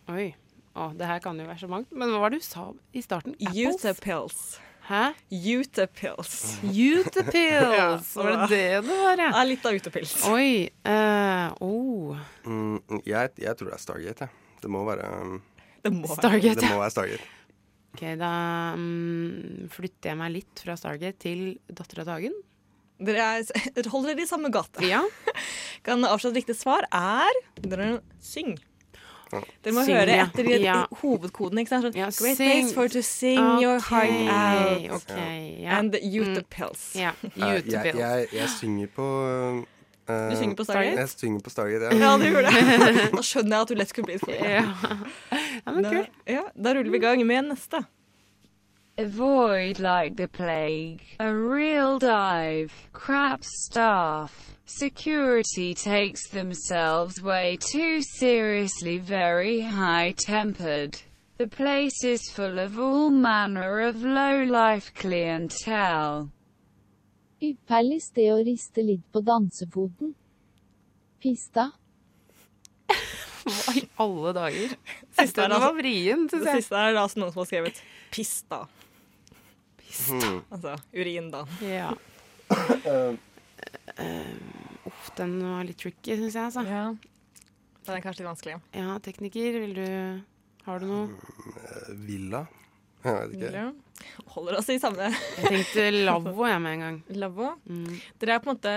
Oi. 0.09 0.33
Å, 0.71 0.93
det 0.95 1.09
her 1.09 1.19
kan 1.19 1.39
jo 1.39 1.49
være 1.49 1.59
så 1.59 1.67
mangt. 1.67 1.91
Men 1.91 2.13
hva 2.13 2.21
var 2.23 2.31
det 2.31 2.39
du 2.39 2.45
sa 2.47 2.69
i 2.95 3.03
starten? 3.03 3.35
Utepils. 3.35 4.39
Hæ? 4.87 5.11
Utepils. 5.29 6.37
Utepils! 6.63 8.13
Var 8.15 8.31
det 8.31 8.47
det 8.47 8.63
det 8.87 8.95
var, 8.95 9.19
ja? 9.19 9.27
Ja, 9.35 9.43
litt 9.45 9.67
av 9.67 9.75
utepils. 9.75 10.15
Oi. 10.31 10.71
Uh, 10.87 11.51
oh. 11.59 12.23
Mm, 12.47 12.79
jeg, 13.05 13.35
jeg 13.43 13.59
tror 13.59 13.69
det 13.69 13.75
er 13.75 13.83
Stargate, 13.83 14.27
jeg. 14.27 14.57
Det 14.63 14.71
må 14.71 14.81
være 14.87 15.11
um, 15.19 15.37
Det 15.83 15.93
må 15.93 16.09
Stargate, 16.15 16.59
Det 16.63 16.71
må 16.71 16.81
være 16.81 16.95
Stargate. 16.95 17.29
Ok, 17.91 18.05
da 18.19 18.31
um, 18.77 19.67
flytter 19.71 20.13
jeg 20.13 20.19
meg 20.21 20.31
litt 20.37 20.61
fra 20.63 20.77
Stargate 20.79 21.19
til 21.19 21.41
Datter 21.67 22.03
av 22.05 22.13
dagen. 22.13 22.35
Dere 23.01 23.25
er, 23.41 23.89
holder 23.93 24.13
dere 24.15 24.23
i 24.23 24.29
samme 24.29 24.51
gate. 24.53 24.83
Ja. 24.87 25.01
Kan 25.85 26.05
avsløre 26.07 26.31
at 26.35 26.41
riktig 26.43 26.55
svar 26.59 26.87
er 26.93 27.41
dere, 27.65 27.97
syng. 28.23 28.53
Dere 29.31 29.73
må 29.75 29.83
Syng, 29.87 29.95
høre 29.95 30.15
etter 30.25 30.47
Ja. 30.63 30.77
hovedkoden. 31.01 31.59
Ikke 31.61 31.71
sant? 31.73 31.85
Sånn, 31.89 31.99
Ja, 31.99 32.09
Great 32.15 32.39
place 32.39 32.73
for 32.75 32.91
to 32.91 33.03
sing 33.03 33.39
your 33.63 33.79
heart 33.79 34.11
out. 34.27 34.87
Okay, 35.01 35.57
yeah. 35.63 35.77
And 35.79 35.95
Mm. 36.95 36.99
Yeah. 36.99 37.15
Ja, 37.35 37.51
Eh, 37.55 37.61
jeg, 37.67 37.95
jeg, 37.95 38.27
jeg 38.35 38.49
synger 38.57 38.91
på 38.95 39.07
eh, 39.27 39.61
Du 40.07 40.35
synger 40.35 40.55
på 40.55 40.61
eh, 40.61 40.65
Stargate? 40.65 40.99
Jeg 40.99 41.09
synger 41.09 41.39
på 41.45 41.49
Stargate, 41.49 41.95
Ja, 41.95 42.17
du 42.17 42.25
gjorde 42.25 42.51
det. 42.51 43.09
Da 43.17 43.23
skjønner 43.23 43.55
jeg 43.57 43.61
at 43.61 43.69
du 43.69 43.75
lett 43.79 43.89
skulle 43.89 44.05
bli 44.05 44.17
for 44.17 44.31
Ja. 44.31 44.63
da, 45.65 46.05
ja, 46.27 46.45
da 46.55 46.73
ruller 46.73 46.91
vi 46.91 46.97
i 46.97 47.05
gang 47.05 47.25
med 47.27 47.51
neste. 47.51 47.83
Avoid 48.97 49.79
like 49.79 50.17
the 50.17 50.27
plague. 50.27 50.99
A 51.19 51.33
real 51.33 51.97
dive. 51.97 52.71
Crap 52.93 53.43
staff. 53.43 54.55
Security 54.65 55.73
takes 55.73 56.27
themselves 56.29 57.21
way 57.21 57.57
too 57.57 58.01
seriously, 58.01 58.97
very 58.97 59.61
high 59.61 60.11
tempered. 60.17 61.01
The 61.37 61.47
place 61.47 62.03
is 62.03 62.29
full 62.29 62.59
of 62.59 62.77
all 62.77 63.09
manner 63.09 63.79
of 63.81 64.03
low 64.03 64.43
life 64.43 64.93
clientele. 64.93 66.29
Ypperlig 67.41 68.01
sted 68.05 68.29
å 68.35 68.41
riste 68.45 68.83
litt 68.85 69.03
på 69.11 69.21
dansefoten. 69.25 70.13
Pista. 71.21 71.71
Hva 73.41 73.73
i 73.79 73.81
alle 74.03 74.33
dager? 74.37 74.75
Siste 75.17 75.41
er 75.41 75.49
den 75.49 75.55
altså- 75.57 75.65
var 75.71 75.77
vrien, 75.79 76.27
syns 76.29 76.43
Det 76.45 76.51
jeg. 76.53 76.61
siste 76.63 76.77
er 76.77 76.99
altså 77.01 77.21
noen 77.21 77.33
som 77.33 77.41
har 77.41 77.49
skrevet 77.49 77.81
pista. 78.13 78.61
Hmm. 80.07 80.37
Altså 80.53 80.75
urin, 80.95 81.31
da. 81.33 81.41
Ja. 81.65 81.89
Eh, 83.97 84.31
uff, 84.87 85.09
den 85.17 85.33
var 85.43 85.65
litt 85.67 85.77
tricky, 85.81 86.15
syns 86.19 86.37
jeg, 86.37 86.45
altså. 86.45 86.63
Ja. 86.67 86.85
Den 87.87 87.97
er 87.97 88.03
kanskje 88.05 88.21
litt 88.23 88.29
vanskelig. 88.29 88.59
Ja, 88.77 88.97
tekniker, 89.03 89.57
vil 89.65 89.73
du 89.75 89.87
Har 90.67 90.79
du 90.79 90.85
noe? 90.85 91.05
Eh, 91.57 91.93
Villa? 92.05 92.43
Jeg 93.03 93.17
vet 93.17 93.31
ikke. 93.39 93.51
Ja. 93.57 93.67
Holder 94.35 94.57
oss 94.59 94.69
i 94.69 94.79
samme 94.79 95.09
Jeg 95.11 95.45
tenkte 95.47 95.87
lavvo 96.05 96.45
jeg 96.47 96.61
med 96.63 96.73
en 96.77 96.83
gang. 96.85 96.99
Lavvo? 97.21 97.53
Dere 98.19 98.35
er 98.37 98.43
på 98.43 98.49
en 98.51 98.55
måte 98.57 98.75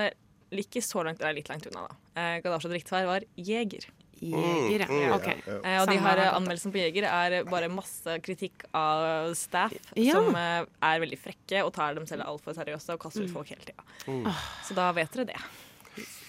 ikke 0.55 0.83
så 0.85 1.03
langt, 1.05 1.19
dere 1.19 1.33
er 1.33 1.39
litt 1.41 1.49
langt 1.51 1.67
unna, 1.67 1.89
da. 1.89 1.97
Eh, 2.21 2.41
Gadasje 2.45 2.69
og 2.71 2.75
riktig 2.77 3.05
var 3.09 3.25
Jeger. 3.37 3.87
Jeger, 4.25 4.85
ja. 4.85 4.87
Mm, 4.87 5.41
ja, 5.49 5.59
Eh, 5.65 5.81
og 5.83 5.89
de 5.91 5.97
har 5.99 6.21
anmeldelsen 6.31 6.71
på 6.73 6.79
Jeger 6.79 7.05
er 7.11 7.45
bare 7.51 7.69
masse 7.69 8.15
kritikk 8.23 8.63
av 8.73 9.35
staff 9.35 9.75
Ja. 9.99 10.15
som 10.15 10.31
eh, 10.39 10.63
er 10.81 11.01
veldig 11.03 11.19
frekke 11.19 11.65
og 11.67 11.73
tar 11.75 11.95
dem 11.99 12.07
selv 12.07 12.23
altfor 12.23 12.55
seriøst 12.55 12.93
og 12.95 13.01
kaster 13.03 13.25
ut 13.25 13.29
Mm. 13.31 13.35
folk 13.35 13.49
hele 13.51 13.67
tida. 13.67 13.83
Mm. 14.07 14.31
Så 14.69 14.75
da 14.79 14.93
vet 14.93 15.11
dere 15.13 15.27
det. 15.33 15.41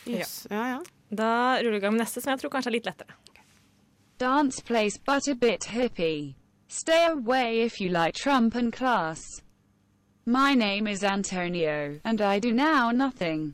Yes. 0.08 0.48
Ja, 0.50 0.66
ja. 0.76 0.82
Da 1.14 1.30
ruller 1.62 1.72
vi 1.72 1.78
i 1.78 1.86
gang 1.86 1.94
med 1.94 2.02
neste, 2.02 2.22
som 2.22 2.34
jeg 2.34 2.42
tror 2.42 2.50
kanskje 2.58 2.68
er 2.74 2.78
litt 2.80 2.86
lettere. 2.90 3.14
Dance 4.18 4.62
place 4.64 4.98
but 5.06 5.28
a 5.28 5.36
bit 5.36 5.66
hippie. 5.66 6.34
Stay 6.68 7.06
away 7.06 7.62
if 7.62 7.80
you 7.80 7.90
like 7.90 8.16
Trump 8.16 8.56
and 8.56 8.74
class. 8.74 9.42
My 10.26 10.54
name 10.56 10.88
is 10.88 11.04
Antonio, 11.04 12.00
and 12.04 12.22
I 12.22 12.40
do 12.40 12.52
now 12.52 12.92
nothing. 12.92 13.54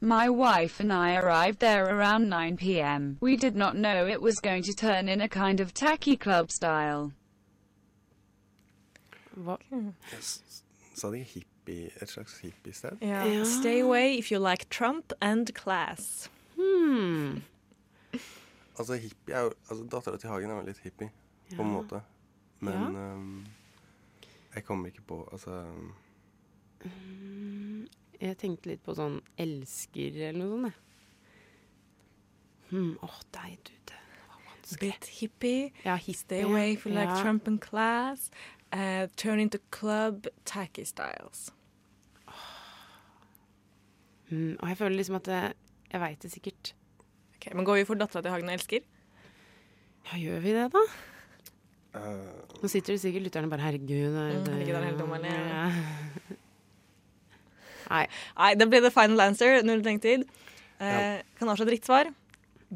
My 0.00 0.28
wife 0.28 0.80
and 0.80 0.92
I 0.92 1.16
arrived 1.16 1.60
there 1.60 1.84
around 1.86 2.28
9 2.28 2.56
p.m. 2.58 3.16
We 3.20 3.36
did 3.36 3.56
not 3.56 3.76
know 3.76 4.06
it 4.06 4.20
was 4.20 4.38
going 4.38 4.62
to 4.64 4.72
turn 4.72 5.08
in 5.08 5.20
a 5.20 5.28
kind 5.28 5.60
of 5.60 5.72
tacky 5.74 6.16
club 6.16 6.50
style. 6.50 7.12
Hva? 9.36 9.58
S- 10.18 10.62
Sa 10.94 11.10
de 11.10 11.24
hippie, 11.24 11.90
et 12.00 12.08
slags 12.08 12.38
hippiested? 12.40 12.98
Ja. 13.02 13.42
Stay 13.44 13.80
away 13.80 14.14
if 14.16 14.30
you 14.30 14.38
like 14.38 14.68
Trump 14.68 15.12
and 15.20 15.52
class. 15.54 16.28
Hmm. 16.56 17.38
Altså, 18.78 18.94
hippie 18.94 19.32
er 19.34 19.40
jo 19.40 19.52
altså, 19.70 19.84
Dattera 19.90 20.16
til 20.18 20.30
Hagen 20.30 20.50
er 20.50 20.54
jo 20.60 20.66
litt 20.68 20.78
hippie, 20.84 21.10
på 21.56 21.62
en 21.62 21.72
måte. 21.74 22.00
Men 22.60 22.72
Ja. 22.74 23.12
um, 23.14 23.46
jeg 24.54 24.64
kommer 24.64 24.86
ikke 24.92 25.02
på 25.08 25.28
Altså 25.32 25.50
um. 25.68 25.94
Jeg 28.20 28.36
tenkte 28.38 28.66
litt 28.70 28.82
på 28.84 28.94
sånn 28.96 29.20
elsker 29.40 30.16
eller 30.28 30.38
noe 30.38 30.48
sånt, 30.52 30.64
jeg. 30.70 30.80
Hmm. 32.70 32.92
Åh, 33.02 33.18
deg 33.32 33.58
du, 33.64 33.72
det 33.90 33.98
var 34.28 34.38
vanskelig. 34.48 34.80
Bit 34.80 35.08
hippie. 35.18 35.72
Ja, 35.84 35.96
hippie. 35.96 36.14
Stay 36.14 36.42
away 36.42 36.76
from 36.76 36.92
like 36.94 37.08
Ja. 37.10 37.22
Trump 37.22 37.46
and 37.48 37.60
class. 37.60 38.30
Uh, 38.72 39.06
turn 39.16 39.38
into 39.40 39.58
club 39.70 40.26
tacky 40.44 40.84
styles. 40.84 41.50
Mm, 44.30 44.56
og 44.60 44.68
jeg 44.68 44.76
føler 44.78 44.96
liksom 44.96 45.14
at 45.18 45.28
jeg, 45.28 45.52
jeg 45.92 46.00
veit 46.00 46.22
det 46.22 46.30
sikkert. 46.32 46.70
Ok, 47.36 47.50
Men 47.54 47.64
går 47.68 47.74
vi 47.76 47.84
for 47.84 47.94
dattera 48.00 48.22
til 48.24 48.32
Hagen 48.32 48.48
og 48.48 48.54
elsker? 48.56 48.80
Ja, 50.08 50.16
gjør 50.18 50.40
vi 50.40 50.54
det, 50.56 50.64
da? 50.72 50.80
Eh, 51.94 52.58
Nå 52.62 52.68
sitter 52.70 52.94
det 52.94 53.00
sikkert 53.02 53.26
lytterne 53.28 53.50
bare 53.52 53.60
Herregud, 53.66 54.14
er 54.16 54.32
Mm, 54.38 54.44
det 54.44 54.60
ikke 54.64 54.74
er 54.74 54.80
det 54.80 54.90
helt 54.90 55.02
eller? 55.04 55.36
Ja. 55.52 55.64
Nei. 57.90 58.04
Nei, 58.38 58.54
det 58.56 58.66
ble 58.72 58.80
the 58.80 58.90
final 58.94 59.20
answer. 59.20 59.58
Null 59.66 59.82
tenketid. 59.84 60.24
Eh. 60.80 61.20
Kan 61.38 61.48
avslå 61.52 61.66
drittsvar. 61.68 62.08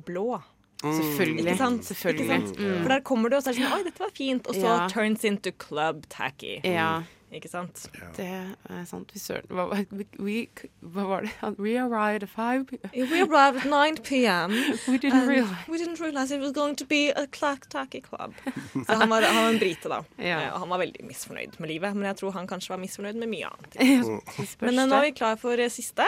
Blå. 0.07 0.41
Selvfølgelig. 0.83 1.43
Ikke 1.47 1.57
sant? 1.59 1.87
Selvfølgelig. 1.89 2.27
Ikke 2.27 2.35
sant? 2.37 2.59
Mm. 2.61 2.83
For 2.85 2.93
der 2.93 3.01
kommer 3.09 3.33
du, 3.33 3.37
og 3.39 3.43
så 3.43 3.51
er 3.51 3.57
det 3.57 3.63
sånn 3.65 3.79
Oi, 3.79 3.85
dette 3.89 4.05
var 4.05 4.13
fint. 4.15 4.47
Og 4.47 4.55
så 4.55 4.67
Ja. 4.69 4.89
turns 4.93 5.25
into 5.25 5.51
club 5.51 6.05
tacky. 6.13 6.61
Ja. 6.63 7.03
Ikke 7.33 7.49
sant? 7.51 7.83
Det 8.17 8.25
er 8.25 8.85
sant. 8.89 9.11
Vi 9.13 9.21
søren 9.21 9.45
hva, 9.53 9.67
hva 9.69 11.05
var 11.11 11.27
det? 11.27 11.33
We 11.61 11.75
arrived 11.77 12.23
at 12.25 12.31
five 12.33 12.65
We 12.95 13.21
arrived 13.23 13.61
at 13.61 13.67
9 13.69 13.99
p.m. 14.03 14.55
We 14.89 14.97
didn't 14.99 15.27
realize. 15.29 15.69
We 15.69 15.77
didn't 15.79 16.01
realize 16.01 16.31
it 16.35 16.41
was 16.41 16.53
going 16.57 16.75
to 16.77 16.87
be 16.87 17.11
a 17.11 17.27
clack 17.27 17.69
tacky 17.69 18.01
club. 18.01 18.33
Så 18.87 18.97
han 18.97 19.09
var, 19.11 19.23
han 19.23 19.37
var 19.45 19.51
en 19.53 19.59
brite, 19.61 19.89
da. 19.93 20.01
Ja. 20.17 20.41
Eh, 20.41 20.53
Og 20.55 20.61
han 20.65 20.69
var 20.73 20.81
veldig 20.87 21.05
misfornøyd 21.05 21.59
med 21.61 21.69
livet. 21.69 21.95
Men 21.97 22.09
jeg 22.09 22.17
tror 22.23 22.33
han 22.39 22.49
kanskje 22.49 22.73
var 22.73 22.81
misfornøyd 22.83 23.21
med 23.21 23.29
mye 23.35 23.53
annet. 23.53 23.79
Mm. 24.09 24.21
Men 24.61 24.79
eh, 24.79 24.87
nå 24.89 24.97
er 24.99 25.05
vi 25.09 25.15
klar 25.19 25.37
for 25.41 25.59
eh, 25.61 25.69
siste. 25.73 26.05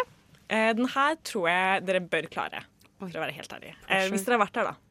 Eh, 0.48 0.70
Den 0.78 0.88
her 0.94 1.16
tror 1.26 1.48
jeg 1.50 1.84
dere 1.88 2.00
bør 2.00 2.28
klare, 2.32 2.62
for 3.00 3.12
å 3.12 3.22
være 3.26 3.34
helt 3.36 3.52
ærlig. 3.56 3.74
Eh, 3.88 4.06
hvis 4.12 4.24
dere 4.26 4.38
har 4.38 4.46
vært 4.46 4.56
her, 4.60 4.70
da. 4.72 4.89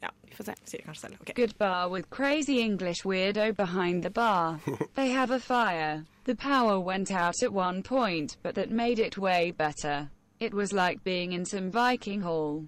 Ja, 0.00 0.10
vi 0.22 0.34
får 0.34 0.44
se. 0.44 0.54
Sier 0.64 0.78
det 0.78 0.84
kanskje 0.84 1.00
selv. 1.00 1.16
Ok. 1.20 1.32
Good 1.36 1.58
bar 1.58 1.88
with 1.88 2.10
crazy 2.10 2.60
English 2.60 3.04
weirdo 3.04 3.52
behind 3.52 4.02
the 4.02 4.10
bar. 4.10 4.60
they 4.94 5.10
have 5.10 5.30
a 5.34 5.40
fire. 5.40 6.04
The 6.24 6.34
power 6.34 6.78
went 6.80 7.10
out 7.10 7.42
at 7.42 7.52
one 7.52 7.82
point, 7.82 8.36
but 8.42 8.54
that 8.54 8.70
made 8.70 8.98
it 8.98 9.18
way 9.18 9.50
better. 9.50 10.08
It 10.40 10.54
was 10.54 10.72
like 10.72 11.04
being 11.04 11.32
in 11.32 11.44
some 11.44 11.70
Viking 11.70 12.22
hall. 12.22 12.64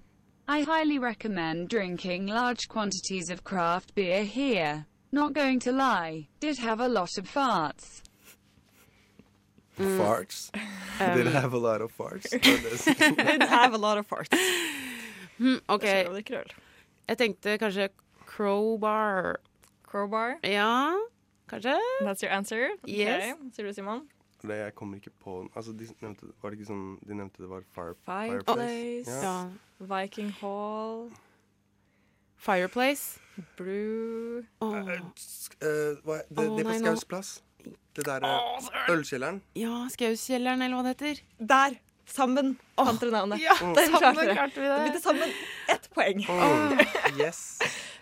I 0.49 0.63
highly 0.63 0.99
recommend 0.99 1.69
drinking 1.69 2.27
large 2.27 2.69
quantities 2.69 3.31
of 3.31 3.43
craft 3.45 3.95
beer 3.95 4.25
here. 4.25 4.87
Not 5.13 5.33
going 5.33 5.61
to 5.61 5.73
lie, 5.73 6.29
did 6.41 6.59
have 6.59 6.81
a 6.81 6.89
lot 6.89 7.11
of 7.19 7.31
farts. 7.31 8.03
Farts? 9.79 10.51
Um, 11.01 11.17
Did 11.19 11.27
have 11.27 11.53
a 11.53 11.59
lot 11.59 11.83
of 11.83 11.95
farts? 11.95 12.31
Var 12.31 13.25
Did 13.25 13.43
have 13.43 13.75
a 13.75 13.79
lot 13.79 13.99
of 13.99 14.09
farts. 14.09 14.29
Hmm, 15.39 15.57
OK. 15.69 16.07
Jeg 17.09 17.19
tenkte 17.19 17.59
kanskje 17.63 17.89
crowbar. 18.27 19.37
Crowbar? 19.87 20.37
Ja, 20.43 20.93
kanskje? 21.49 21.77
That's 22.03 22.23
your 22.25 22.33
answer? 22.35 22.69
Yes. 22.87 23.33
Okay. 23.35 23.51
Sier 23.55 23.69
du, 23.69 23.73
Simon? 23.73 24.09
Det 24.47 24.57
jeg 24.59 24.75
kommer 24.77 24.99
ikke 25.01 25.11
på 25.23 25.37
Altså, 25.57 25.73
de 25.73 25.87
nevnte, 26.03 26.27
var 26.43 26.53
det 26.53 26.59
ikke 26.61 26.69
sånn 26.69 26.99
De 27.09 27.15
nevnte 27.17 27.41
det 27.43 27.49
var 27.51 27.65
fire, 27.75 27.95
Fireplace. 28.07 29.15
Ja. 29.23 29.37
Viking 29.81 30.29
Hall. 30.41 31.09
Fireplace. 32.37 33.19
Brew. 33.57 34.45
uh, 34.63 34.77
hva, 36.05 36.21
det, 36.29 36.45
oh, 36.45 36.57
det 36.57 36.65
på 36.65 36.71
nei, 36.71 36.79
nå- 36.79 36.93
Skaus 36.93 37.05
plass. 37.09 37.33
Det 37.97 38.05
derre 38.07 38.29
ølkjelleren. 38.93 39.41
Ja, 39.59 39.87
Skauskjelleren, 39.91 40.63
eller 40.63 40.77
hva 40.79 40.85
det 40.87 40.95
heter. 40.95 41.23
Der! 41.41 41.79
Sammen 42.07 42.53
fant 42.79 43.01
dere 43.03 43.11
navnet. 43.17 43.41
ja, 43.43 43.55
Den 43.61 43.91
sammen 43.91 43.99
klarte 43.99 44.21
dere. 44.27 44.35
klarte 44.39 44.61
vi 44.63 44.69
det. 44.71 44.77
Det 44.77 44.85
ble 44.85 44.93
til 44.95 45.03
sammen 45.03 45.33
ett 45.75 45.89
poeng. 45.97 46.21
Oh, 46.31 46.85
yes. 47.23 47.41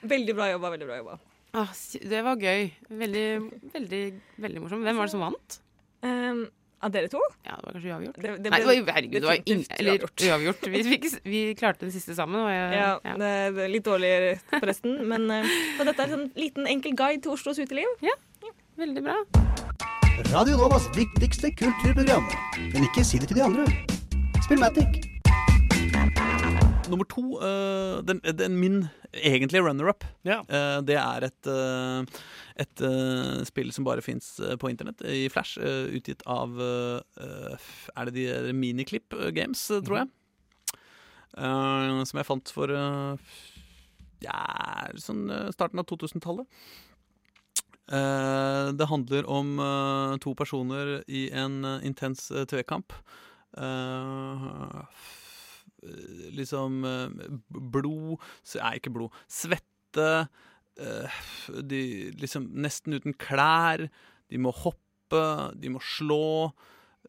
Veldig 0.04 0.34
bra 0.36 0.50
jobba. 0.52 0.70
veldig 0.74 0.88
bra 0.90 0.98
jobba. 1.00 1.16
Ah, 1.54 1.70
det 2.02 2.20
var 2.26 2.36
gøy. 2.42 2.66
Veldig, 2.90 3.24
veldig, 3.72 4.02
veldig 4.42 4.62
morsomt. 4.64 4.84
Hvem 4.84 4.98
var 5.00 5.08
det 5.08 5.14
som 5.14 5.22
vant? 5.22 5.56
Um, 6.04 6.42
av 6.84 6.92
dere 6.92 7.08
to? 7.08 7.20
Ja, 7.46 7.54
det 7.56 7.64
var 7.64 7.76
kanskje 7.78 7.92
uavgjort. 7.94 8.18
Det, 8.20 8.34
det 8.44 8.52
Nei, 8.52 8.58
det 8.60 8.66
var, 8.68 8.92
herregud, 8.98 9.16
det 9.22 9.30
var 9.30 9.52
ing, 9.54 9.62
eller 9.78 10.04
uavgjort. 10.34 10.66
Vi, 10.74 10.82
fikk, 10.90 11.06
vi 11.24 11.42
klarte 11.56 11.86
den 11.86 11.94
siste 11.94 12.18
sammen. 12.18 12.42
Og 12.42 12.50
jeg, 12.52 12.74
Ja, 12.76 12.90
ja. 13.06 13.14
Det, 13.22 13.32
det 13.56 13.64
er 13.68 13.72
litt 13.72 13.86
dårlig 13.88 14.12
forresten. 14.52 14.98
Men 15.08 15.30
uh, 15.30 15.56
dette 15.80 15.96
er 15.96 16.04
en 16.10 16.14
sånn 16.18 16.28
liten 16.36 16.68
enkel 16.74 16.98
guide 16.98 17.22
til 17.24 17.38
Oslos 17.38 17.62
uteliv. 17.62 17.88
Ja, 18.04 18.18
veldig 18.82 19.06
bra. 19.08 19.16
Radio 20.14 20.56
Novas 20.56 20.84
viktigste 20.94 21.50
kulturprogram. 21.58 22.26
Men 22.72 22.84
ikke 22.86 23.02
si 23.06 23.18
det 23.18 23.26
til 23.30 23.40
de 23.40 23.42
andre. 23.42 23.64
Spillmatic. 24.44 25.00
Nummer 26.92 27.08
to, 27.10 27.24
eh, 27.42 27.98
den, 28.06 28.20
den 28.38 28.58
min 28.60 28.76
egentlige 29.12 29.64
runner-up, 29.64 30.04
ja. 30.26 30.42
det 30.86 30.98
er 31.00 31.26
et, 31.26 31.48
eh, 31.50 32.20
et 32.62 32.84
eh, 32.86 33.40
spill 33.48 33.72
som 33.74 33.86
bare 33.88 34.04
fins 34.04 34.36
på 34.60 34.70
internett, 34.70 35.02
i 35.02 35.26
Flash, 35.32 35.58
eh, 35.58 35.90
utgitt 35.98 36.22
av 36.26 36.54
eh, 36.60 37.66
Er 37.96 38.10
det 38.10 38.14
de 38.14 38.52
Miniklipp 38.52 39.16
Games, 39.34 39.70
eh, 39.70 39.82
tror 39.82 40.04
jeg? 40.04 40.12
Mm. 41.34 42.04
som 42.06 42.18
jeg 42.20 42.26
fant 42.28 42.50
for 42.54 42.70
eh, 42.70 43.32
ja, 44.22 44.40
sånn 45.02 45.26
eh, 45.32 45.48
starten 45.54 45.82
av 45.82 45.88
2000-tallet. 45.90 46.46
Eh, 47.92 48.72
det 48.72 48.88
handler 48.88 49.26
om 49.28 49.58
eh, 49.60 50.16
to 50.24 50.32
personer 50.34 51.02
i 51.04 51.26
en 51.36 51.64
eh, 51.64 51.84
intens 51.84 52.30
tvekamp. 52.48 52.92
Liksom 56.34 56.80
blod 57.46 58.22
Nei, 58.56 58.72
ikke 58.80 58.90
blod. 58.90 59.14
Svette. 59.30 60.26
de 61.62 61.82
liksom 62.18 62.48
nesten 62.50 62.96
uten 62.96 63.14
klær. 63.14 63.84
De 64.26 64.40
må 64.42 64.50
hoppe, 64.50 65.22
de 65.54 65.70
må 65.70 65.78
slå. 65.78 66.50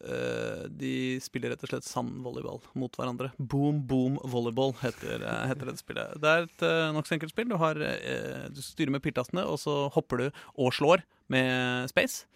Eh, 0.03 0.65
de 0.75 1.17
spiller 1.23 1.53
rett 1.53 1.63
og 1.63 1.71
slett 1.71 1.88
sandvolleyball 1.88 2.60
mot 2.75 2.97
hverandre. 2.99 3.31
Boom 3.39 3.79
Boom 3.88 4.17
Volleyball 4.27 4.75
heter, 4.81 5.23
eh, 5.23 5.43
heter 5.51 5.71
det 5.71 5.77
spillet. 5.79 6.17
Det 6.21 6.31
er 6.31 6.47
et 6.47 6.65
uh, 6.67 6.91
nokså 6.95 7.15
enkelt 7.15 7.31
spill. 7.31 7.47
Du, 7.49 7.55
har, 7.62 7.79
eh, 7.79 8.47
du 8.51 8.62
styrer 8.63 8.91
med 8.91 9.03
piltastene, 9.05 9.45
og 9.47 9.60
så 9.62 9.86
hopper 9.95 10.25
du 10.25 10.25
og 10.27 10.73
slår 10.75 11.05
med 11.31 11.89
space. 11.89 12.27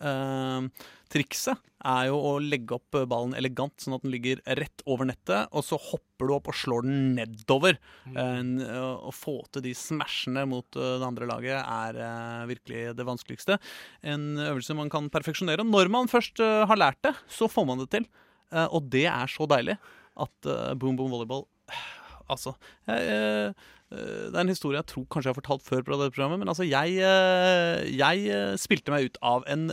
Eh, 0.00 0.86
trikset 1.12 1.58
er 1.86 2.08
jo 2.10 2.18
å 2.18 2.30
legge 2.42 2.74
opp 2.74 2.96
ballen 3.08 3.36
elegant, 3.38 3.74
sånn 3.80 3.94
at 3.96 4.04
den 4.04 4.12
ligger 4.12 4.40
rett 4.58 4.82
over 4.90 5.08
nettet, 5.08 5.46
og 5.54 5.62
så 5.66 5.78
hopper 5.78 6.28
du 6.28 6.34
opp 6.34 6.50
og 6.50 6.56
slår 6.58 6.86
den 6.86 7.12
nedover. 7.18 7.78
Eh, 8.10 8.40
Å 8.98 9.12
få 9.14 9.36
til 9.54 9.64
de 9.68 9.74
smashene 9.78 10.44
mot 10.50 10.78
eh, 10.78 10.96
det 11.00 11.06
andre 11.06 11.28
laget 11.30 11.58
er 11.60 12.00
eh, 12.02 12.48
virkelig 12.50 12.96
det 12.98 13.06
vanskeligste. 13.06 13.58
En 14.02 14.32
øvelse 14.48 14.76
man 14.78 14.90
kan 14.92 15.10
perfeksjonere. 15.12 15.66
Når 15.66 15.92
man 15.92 16.10
først 16.10 16.42
har 16.42 16.78
lært 16.80 17.00
det, 17.06 17.14
så 17.30 17.50
får 17.50 17.68
man 17.68 17.84
det 17.84 17.90
til. 17.94 18.08
Og 18.72 18.86
det 18.88 19.04
er 19.10 19.28
så 19.28 19.44
deilig 19.44 19.74
at 20.18 20.46
Boom 20.80 20.96
Boom 20.96 21.12
Volleyball 21.12 21.44
altså 22.32 22.54
jeg, 22.88 23.08
eh, 23.12 23.48
eh, 23.92 24.28
Det 24.28 24.36
er 24.36 24.42
en 24.42 24.52
historie 24.52 24.78
jeg 24.78 24.88
tror 24.90 25.06
kanskje 25.08 25.30
jeg 25.30 25.34
har 25.34 25.40
fortalt 25.40 25.64
før 25.64 25.82
på 25.84 25.96
dette 25.96 26.14
programmet, 26.14 26.42
men 26.42 26.52
altså 26.52 26.66
jeg, 26.68 26.98
eh, 27.00 27.88
jeg 27.96 28.58
spilte 28.60 28.92
meg 28.92 29.08
ut 29.08 29.18
av 29.24 29.46
en 29.48 29.68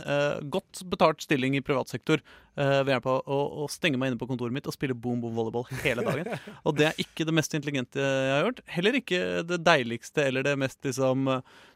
godt 0.52 0.82
betalt 0.90 1.24
stilling 1.24 1.56
i 1.56 1.64
privat 1.64 1.92
sektor 1.92 2.22
ved 2.56 2.88
hjelp 2.88 3.06
av 3.12 3.26
å, 3.28 3.38
å 3.60 3.66
stenge 3.68 3.98
meg 4.00 4.08
inne 4.08 4.20
på 4.20 4.28
kontoret 4.30 4.54
mitt 4.56 4.64
og 4.64 4.72
spille 4.72 4.94
boom 4.96 5.20
boom 5.20 5.34
volleyball 5.36 5.66
hele 5.84 6.00
dagen. 6.06 6.30
Og 6.64 6.78
det 6.78 6.86
er 6.88 7.02
ikke 7.02 7.26
det 7.28 7.34
mest 7.36 7.52
intelligente 7.52 8.00
jeg 8.00 8.30
har 8.32 8.46
gjort. 8.46 8.62
Heller 8.72 8.96
ikke 8.96 9.18
det 9.44 9.58
deiligste 9.60 10.24
eller 10.24 10.46
det 10.46 10.54
mest 10.56 10.80
liksom 10.80 11.28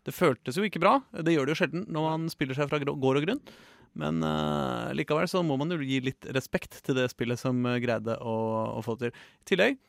Det 0.09 0.15
føltes 0.17 0.57
jo 0.57 0.65
ikke 0.65 0.81
bra. 0.81 1.03
Det 1.13 1.35
gjør 1.35 1.51
det 1.51 1.53
jo 1.53 1.61
sjelden 1.61 1.85
når 1.93 2.09
man 2.09 2.33
spiller 2.33 2.57
seg 2.57 2.73
fra 2.73 2.81
gård 2.81 3.21
og 3.21 3.27
grunn. 3.27 3.45
Men 3.99 4.23
uh, 4.23 4.91
likevel 4.95 5.29
så 5.31 5.43
må 5.47 5.57
man 5.59 5.73
jo 5.75 5.81
gi 5.83 6.01
litt 6.05 6.29
respekt 6.35 6.79
til 6.87 6.99
det 6.99 7.09
spillet 7.13 7.41
som 7.41 7.59
greide 7.83 8.17
å, 8.23 8.37
å 8.79 8.83
få 8.87 8.97
til. 9.01 9.11
I 9.11 9.49
tillegg, 9.51 9.81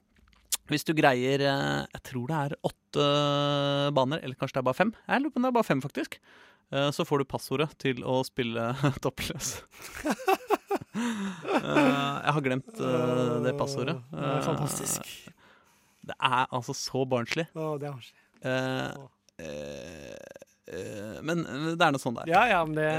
hvis 0.71 0.85
du 0.87 0.93
greier 0.97 1.43
eh, 1.43 1.81
Jeg 1.91 2.01
tror 2.07 2.29
det 2.31 2.37
er 2.39 2.55
åtte 2.67 3.07
baner, 3.97 4.21
eller 4.23 4.35
kanskje 4.39 4.57
det 4.57 4.63
er 4.63 4.69
bare 4.69 4.79
fem. 4.79 4.93
Jeg 5.07 5.21
lurer 5.23 5.33
på 5.35 5.41
om 5.41 5.45
det 5.47 5.51
er 5.51 5.57
bare 5.59 5.67
fem, 5.69 5.83
faktisk. 5.83 6.17
Eh, 6.71 6.89
så 6.95 7.05
får 7.07 7.21
du 7.23 7.27
passordet 7.31 7.69
til 7.83 8.01
å 8.07 8.21
spille 8.27 8.71
toppløs. 9.03 9.57
Eh, 10.91 12.17
jeg 12.25 12.33
har 12.35 12.43
glemt 12.43 12.79
eh, 12.83 13.35
det 13.45 13.53
passordet. 13.59 13.95
Det 14.11 14.19
er 14.19 14.33
Eh, 14.37 14.41
fantastisk. 14.43 15.07
Det 16.11 16.15
er 16.17 16.47
altså 16.51 16.73
så 16.75 17.03
barnslig. 17.07 17.45
Å, 17.55 17.69
det 17.79 17.87
er 17.87 17.93
barnslig. 17.95 18.23
Eh, 18.43 18.89
eh, 19.45 20.15
eh, 20.75 21.17
men 21.27 21.43
det 21.77 21.85
er 21.87 21.95
noe 21.95 22.01
sånn 22.03 22.17
der. 22.19 22.31
Ja, 22.31 22.43
ja, 22.49 22.59
men 22.67 22.75
det 22.75 22.89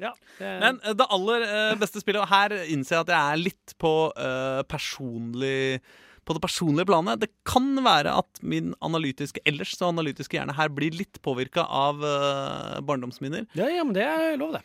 Ja. 0.00 0.12
Det, 0.38 0.52
Men 0.64 0.80
eh, 0.84 0.96
det 0.96 1.08
aller 1.18 1.46
eh, 1.48 1.74
beste 1.80 2.00
spillet, 2.02 2.22
og 2.24 2.32
her 2.32 2.56
innser 2.64 2.96
jeg 2.98 3.06
at 3.06 3.12
jeg 3.14 3.32
er 3.34 3.42
litt 3.44 3.76
på 3.82 3.92
eh, 4.16 4.62
personlig 4.70 5.80
på 6.28 6.36
det 6.36 6.44
personlige 6.44 6.88
planet. 6.90 7.22
Det 7.24 7.30
kan 7.48 7.70
være 7.84 8.12
at 8.20 8.42
min 8.44 8.74
analytiske 8.84 9.40
ellers 9.48 9.72
så 9.78 9.88
analytiske 9.88 10.36
hjerne 10.36 10.56
her 10.56 10.68
blir 10.72 10.96
litt 10.96 11.20
påvirka 11.24 11.64
av 11.64 12.02
uh, 12.04 12.80
barndomsminner. 12.84 13.48
ja, 13.56 13.70
ja, 13.72 13.86
men 13.86 13.96
det 13.96 14.04
er 14.04 14.36
lov, 14.40 14.58
det. 14.58 14.64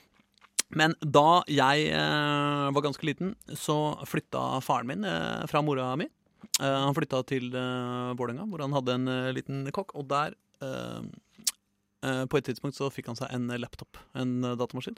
Men 0.73 0.95
da 0.99 1.43
jeg 1.51 1.89
eh, 1.93 2.67
var 2.73 2.85
ganske 2.85 3.05
liten, 3.05 3.33
så 3.53 3.95
flytta 4.09 4.61
faren 4.65 4.89
min 4.89 5.05
eh, 5.05 5.43
fra 5.49 5.61
mora 5.65 5.91
mi. 5.99 6.07
Eh, 6.59 6.79
han 6.85 6.95
flytta 6.97 7.21
til 7.29 7.51
uh, 7.53 8.13
Vålerenga, 8.17 8.47
hvor 8.49 8.63
han 8.65 8.73
hadde 8.75 8.97
en 8.97 9.11
eh, 9.11 9.31
liten 9.37 9.67
kokk. 9.75 9.93
Og 9.99 10.07
der 10.09 10.33
eh, 10.65 11.05
eh, 12.05 12.23
På 12.25 12.39
et 12.39 12.49
tidspunkt 12.49 12.79
så 12.79 12.89
fikk 12.93 13.11
han 13.11 13.19
seg 13.19 13.33
en 13.35 13.53
laptop, 13.61 14.01
en 14.17 14.39
eh, 14.43 14.57
datamaskin. 14.59 14.97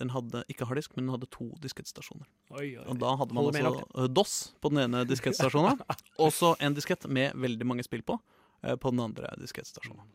Den 0.00 0.10
hadde 0.10 0.42
ikke 0.50 0.66
harddisk, 0.66 0.96
men 0.96 1.06
den 1.06 1.14
hadde 1.14 1.28
to 1.30 1.46
diskettstasjoner. 1.62 2.26
Og 2.50 2.98
da 2.98 3.14
hadde 3.20 3.36
man 3.36 3.46
Holder 3.46 3.68
altså 3.70 4.02
eh, 4.02 4.10
DOS 4.10 4.34
på 4.62 4.72
den 4.72 4.82
ene 4.86 5.04
diskettstasjonen, 5.06 5.82
og 6.24 6.32
så 6.34 6.54
en 6.58 6.74
diskett 6.74 7.06
med 7.06 7.36
veldig 7.38 7.68
mange 7.70 7.86
spill 7.86 8.02
på 8.06 8.18
eh, 8.64 8.74
på 8.74 8.90
den 8.94 9.04
andre 9.04 9.30
diskettstasjonen. 9.38 10.06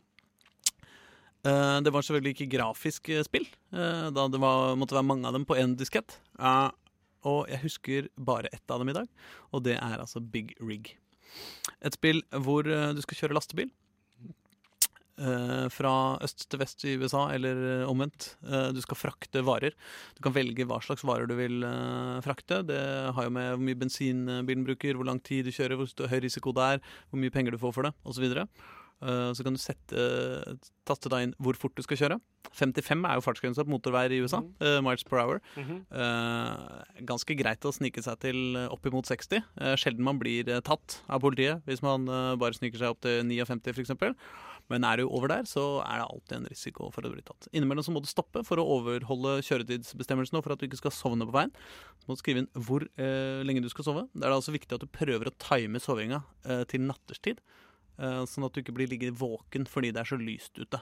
Eh, 1.48 1.78
det 1.86 1.94
var 1.96 2.04
selvfølgelig 2.04 2.36
ikke 2.36 2.52
grafisk 2.58 3.12
spill, 3.28 3.48
da 3.72 4.28
det 4.28 4.42
var, 4.44 4.76
måtte 4.80 4.98
være 4.98 5.08
mange 5.08 5.30
av 5.30 5.38
dem 5.38 5.48
på 5.48 5.58
én 5.60 5.78
diskett. 5.80 6.20
Og 7.28 7.52
jeg 7.52 7.64
husker 7.64 8.12
bare 8.16 8.52
ett 8.56 8.72
av 8.72 8.84
dem 8.84 8.92
i 8.92 8.96
dag, 8.96 9.08
og 9.52 9.64
det 9.68 9.78
er 9.80 10.00
altså 10.00 10.20
Big 10.24 10.56
Rig. 10.60 10.98
Et 11.84 11.96
spill 11.96 12.24
hvor 12.32 12.68
du 12.68 13.02
skal 13.04 13.24
kjøre 13.24 13.38
lastebil. 13.38 13.72
Eh, 15.20 15.68
fra 15.74 15.94
øst 16.26 16.48
til 16.50 16.62
vest 16.62 16.86
i 16.88 16.96
USA, 17.00 17.28
eller 17.36 17.62
eh, 17.84 17.86
omvendt. 17.90 18.32
Eh, 18.48 18.72
du 18.76 18.82
skal 18.82 18.98
frakte 19.00 19.44
varer. 19.46 19.76
Du 20.18 20.24
kan 20.26 20.36
velge 20.36 20.66
hva 20.70 20.80
slags 20.84 21.06
varer 21.08 21.30
du 21.30 21.36
vil 21.40 21.62
frakte. 22.26 22.64
Det 22.68 22.82
har 23.16 23.28
jo 23.28 23.36
med 23.36 23.54
hvor 23.54 23.64
mye 23.68 23.80
bensin 23.80 24.26
bilen 24.48 24.66
bruker, 24.68 24.96
hvor 24.98 25.08
lang 25.08 25.22
tid 25.24 25.46
du 25.48 25.54
kjører, 25.56 25.80
hvor 25.80 26.12
høy 26.12 26.20
risiko 26.26 26.56
det 26.56 26.74
er, 26.76 26.84
hvor 27.12 27.22
mye 27.22 27.34
penger 27.34 27.56
du 27.56 27.62
får 27.62 27.76
for 27.76 27.90
det, 27.90 27.94
osv. 28.08 28.28
Så 29.00 29.46
kan 29.46 29.56
du 29.56 29.60
sette, 29.62 30.02
taste 30.84 31.08
deg 31.08 31.24
inn 31.24 31.34
hvor 31.40 31.56
fort 31.56 31.78
du 31.78 31.84
skal 31.86 32.00
kjøre. 32.02 32.18
55 32.52 33.06
er 33.08 33.16
jo 33.16 33.24
fartsgrensa 33.24 33.64
på 33.64 33.72
motorveier 33.72 34.12
i 34.12 34.20
USA. 34.20 34.42
eh, 34.60 34.82
miles 34.84 35.06
per 35.08 35.22
hour. 35.22 35.40
Mhm. 35.56 35.86
Eh, 35.92 37.06
ganske 37.08 37.38
greit 37.40 37.64
å 37.64 37.72
snike 37.72 38.04
seg 38.04 38.20
til 38.20 38.58
oppimot 38.68 39.08
60. 39.08 39.44
Eh, 39.62 39.76
sjelden 39.80 40.04
man 40.04 40.20
blir 40.20 40.44
tatt 40.62 41.02
av 41.08 41.22
politiet 41.22 41.64
hvis 41.66 41.82
man 41.82 42.06
bare 42.40 42.54
sniker 42.58 42.78
seg 42.82 42.90
opp 42.92 43.02
til 43.02 43.24
59 43.24 43.72
f.eks. 43.72 43.96
Men 44.70 44.84
er 44.86 44.98
du 45.02 45.08
over 45.10 45.28
der, 45.32 45.48
så 45.50 45.64
er 45.82 45.98
det 46.02 46.06
alltid 46.06 46.36
en 46.38 46.48
risiko 46.52 46.90
for 46.94 47.02
å 47.08 47.10
bli 47.14 47.24
tatt. 47.26 47.48
Innimellom 47.58 47.84
så 47.88 47.94
må 47.96 48.02
du 48.06 48.10
stoppe 48.12 48.44
for 48.46 48.62
å 48.62 48.66
overholde 48.78 49.40
kjøretidsbestemmelsene 49.48 50.38
og 50.40 50.46
for 50.46 50.54
at 50.54 50.62
du 50.62 50.68
ikke 50.68 50.78
skal 50.82 50.94
sovne 50.94 51.26
på 51.26 51.34
veien. 51.34 51.50
Du 52.04 52.12
må 52.12 52.18
skrive 52.20 52.44
inn 52.44 52.50
hvor 52.68 52.86
eh, 53.02 53.42
lenge 53.48 53.64
du 53.66 53.70
skal 53.74 53.88
sove. 53.88 54.04
Det 54.14 54.22
er 54.24 54.30
da 54.30 54.38
altså 54.38 54.54
viktig 54.54 54.78
at 54.78 54.86
du 54.86 54.92
prøver 54.94 55.32
å 55.32 55.36
time 55.42 55.82
sovinga 55.82 56.22
eh, 56.46 56.64
til 56.70 56.86
natterstid. 56.86 57.42
eh, 58.00 58.22
sånn 58.30 58.46
at 58.46 58.54
du 58.54 58.62
ikke 58.62 58.76
blir 58.78 58.88
liggende 58.92 59.18
våken 59.20 59.66
fordi 59.68 59.90
det 59.96 60.04
er 60.04 60.12
så 60.14 60.20
lyst 60.22 60.56
ute. 60.62 60.80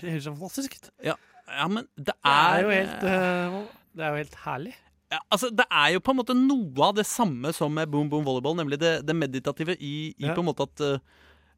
Det 0.00 0.08
høres 0.10 0.24
så 0.24 0.32
fantastisk 0.36 0.78
ut. 0.80 0.90
Ja, 1.04 1.14
ja 1.52 1.68
men 1.68 1.86
det 1.96 2.08
Det 2.08 2.16
er 2.24 2.56
er 2.56 2.64
jo 2.64 2.72
helt, 2.74 3.06
eh, 3.12 3.60
det 3.96 4.04
er 4.06 4.10
jo 4.16 4.22
helt 4.24 4.40
herlig. 4.46 4.74
ja, 5.12 5.20
altså, 5.30 5.50
Det 5.54 5.66
er 5.70 5.92
jo 5.94 6.00
på 6.00 6.10
en 6.14 6.20
måte 6.22 6.34
noe 6.38 6.88
av 6.88 6.96
det 6.96 7.04
samme 7.06 7.52
som 7.54 7.72
med 7.76 7.90
Boom 7.92 8.08
Boom 8.10 8.24
Volleyball, 8.26 8.56
nemlig 8.58 8.78
det, 8.80 8.94
det 9.06 9.14
meditative 9.16 9.76
i, 9.78 10.14
i 10.18 10.26
Ja. 10.26 10.34
på 10.34 10.40
en 10.42 10.48
måte 10.50 10.64
at 10.66 10.80
eh, 10.80 10.98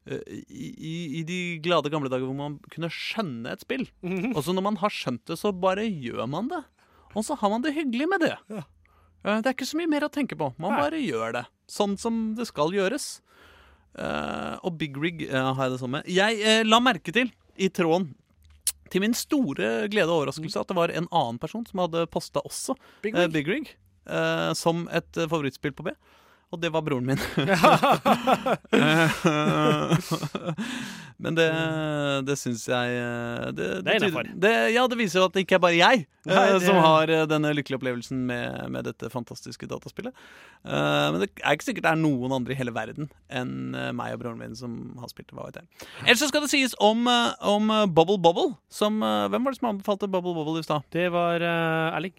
i, 0.09 0.69
i- 0.89 1.19
I 1.19 1.23
de 1.27 1.37
glade 1.63 1.89
gamle 1.93 2.09
dager 2.09 2.25
hvor 2.25 2.35
man 2.37 2.57
kunne 2.73 2.89
skjønne 2.89 3.51
et 3.53 3.61
spill. 3.65 3.85
Mhm. 4.01 4.33
Og 4.35 4.43
så 4.43 4.53
når 4.55 4.63
man 4.65 4.77
har 4.81 4.89
skjønt 4.89 5.23
det, 5.29 5.37
så 5.39 5.51
bare 5.53 5.85
gjør 5.87 6.27
man 6.29 6.47
det. 6.49 6.63
Og 7.15 7.23
så 7.25 7.37
har 7.37 7.49
man 7.49 7.61
det 7.65 7.73
hyggelig 7.75 8.07
med 8.09 8.19
det. 8.25 8.35
Eh, 8.49 9.41
Det 9.41 9.45
er 9.49 9.53
ikke 9.55 9.67
så 9.67 9.77
mye 9.77 9.89
mer 9.89 10.05
å 10.07 10.11
tenke 10.13 10.37
på. 10.37 10.53
Man 10.57 10.71
bare 10.77 10.99
gjør 11.01 11.33
det. 11.33 11.45
Sånn 11.67 11.97
som 11.99 12.35
det 12.35 12.47
skal 12.47 12.71
gjøres. 12.71 13.21
Eh, 13.97 14.55
og 14.63 14.77
Big 14.77 14.95
Rig 14.97 15.23
eh, 15.27 15.33
har 15.53 15.65
jeg 15.65 15.73
det 15.75 15.81
samme. 15.81 16.01
Jeg 16.07 16.39
eh, 16.45 16.63
la 16.63 16.79
merke 16.79 17.11
til 17.13 17.31
i 17.59 17.67
tråden 17.73 18.13
til 18.89 19.01
min 19.03 19.13
store 19.17 19.87
glede 19.91 20.09
og 20.09 20.23
overraskelse 20.23 20.61
at 20.63 20.69
det 20.71 20.77
var 20.77 20.89
en 20.93 21.07
annen 21.13 21.37
person 21.41 21.65
som 21.67 21.81
hadde 21.83 22.07
posta 22.09 22.41
også 22.45 22.73
Big 23.03 23.13
eh, 23.17 23.25
Rig. 23.27 23.33
Big 23.33 23.47
Rig 23.51 23.71
eh, 24.07 24.53
som 24.57 24.87
et 24.93 25.17
eh, 25.19 25.27
favorittspill 25.29 25.73
på 25.77 25.85
B. 25.89 25.93
Og 26.49 26.57
det 26.61 26.71
var 26.73 26.81
broren 26.81 27.05
min. 27.05 27.19
Eh, 28.73 29.97
Men 31.19 31.35
det, 31.35 31.45
det 32.29 32.35
syns 32.39 32.61
jeg 32.69 32.93
Det, 33.51 33.65
Det, 33.67 33.81
Det 33.83 33.95
innenfor. 33.99 34.29
det, 34.39 34.51
ja, 34.71 34.85
det 34.87 34.97
viser 35.01 35.19
jo 35.19 35.25
at 35.27 35.33
det 35.35 35.43
ikke 35.43 35.57
er 35.57 35.63
bare 35.65 35.75
jeg 35.75 36.05
eh, 36.05 36.31
Nei, 36.31 36.45
det- 36.53 36.61
som 36.63 36.79
har 36.79 37.11
eh, 37.11 37.25
denne 37.27 37.51
lykkelige 37.57 37.79
opplevelsen 37.81 38.21
med, 38.29 38.69
med 38.71 38.87
dette 38.87 39.09
fantastiske 39.11 39.67
dataspillet. 39.69 40.15
Eh, 40.63 41.07
men 41.11 41.19
det 41.25 41.29
er 41.43 41.57
ikke 41.57 41.67
sikkert 41.67 41.85
det 41.89 41.91
er 41.91 41.99
noen 41.99 42.31
andre 42.39 42.55
i 42.55 42.59
hele 42.61 42.71
verden 42.75 43.11
enn 43.29 43.75
eh, 43.75 43.91
meg 43.99 44.15
og 44.15 44.23
broren 44.23 44.39
min 44.39 44.55
som 44.57 44.79
har 45.03 45.11
spilt 45.11 45.27
det. 45.33 45.35
Hva 45.37 45.49
vet 45.49 45.59
jeg. 45.59 45.67
Ellers 46.05 46.23
så 46.23 46.31
skal 46.31 46.47
det 46.47 46.53
sies 46.53 46.73
om, 46.79 47.03
eh, 47.11 47.35
om 47.51 47.67
Bubble 47.91 48.17
Bubble. 48.17 48.53
Som, 48.71 49.03
eh, 49.03 49.27
hvem 49.33 49.43
var 49.43 49.51
det 49.53 49.59
som 49.61 49.69
anbefalte 49.73 50.07
Bubble 50.07 50.33
Bobble 50.39 50.63
i 50.63 50.67
stad? 50.69 50.87
Det 50.95 51.09
var 51.13 51.43
uh, 51.43 51.97
Erling. 51.99 52.15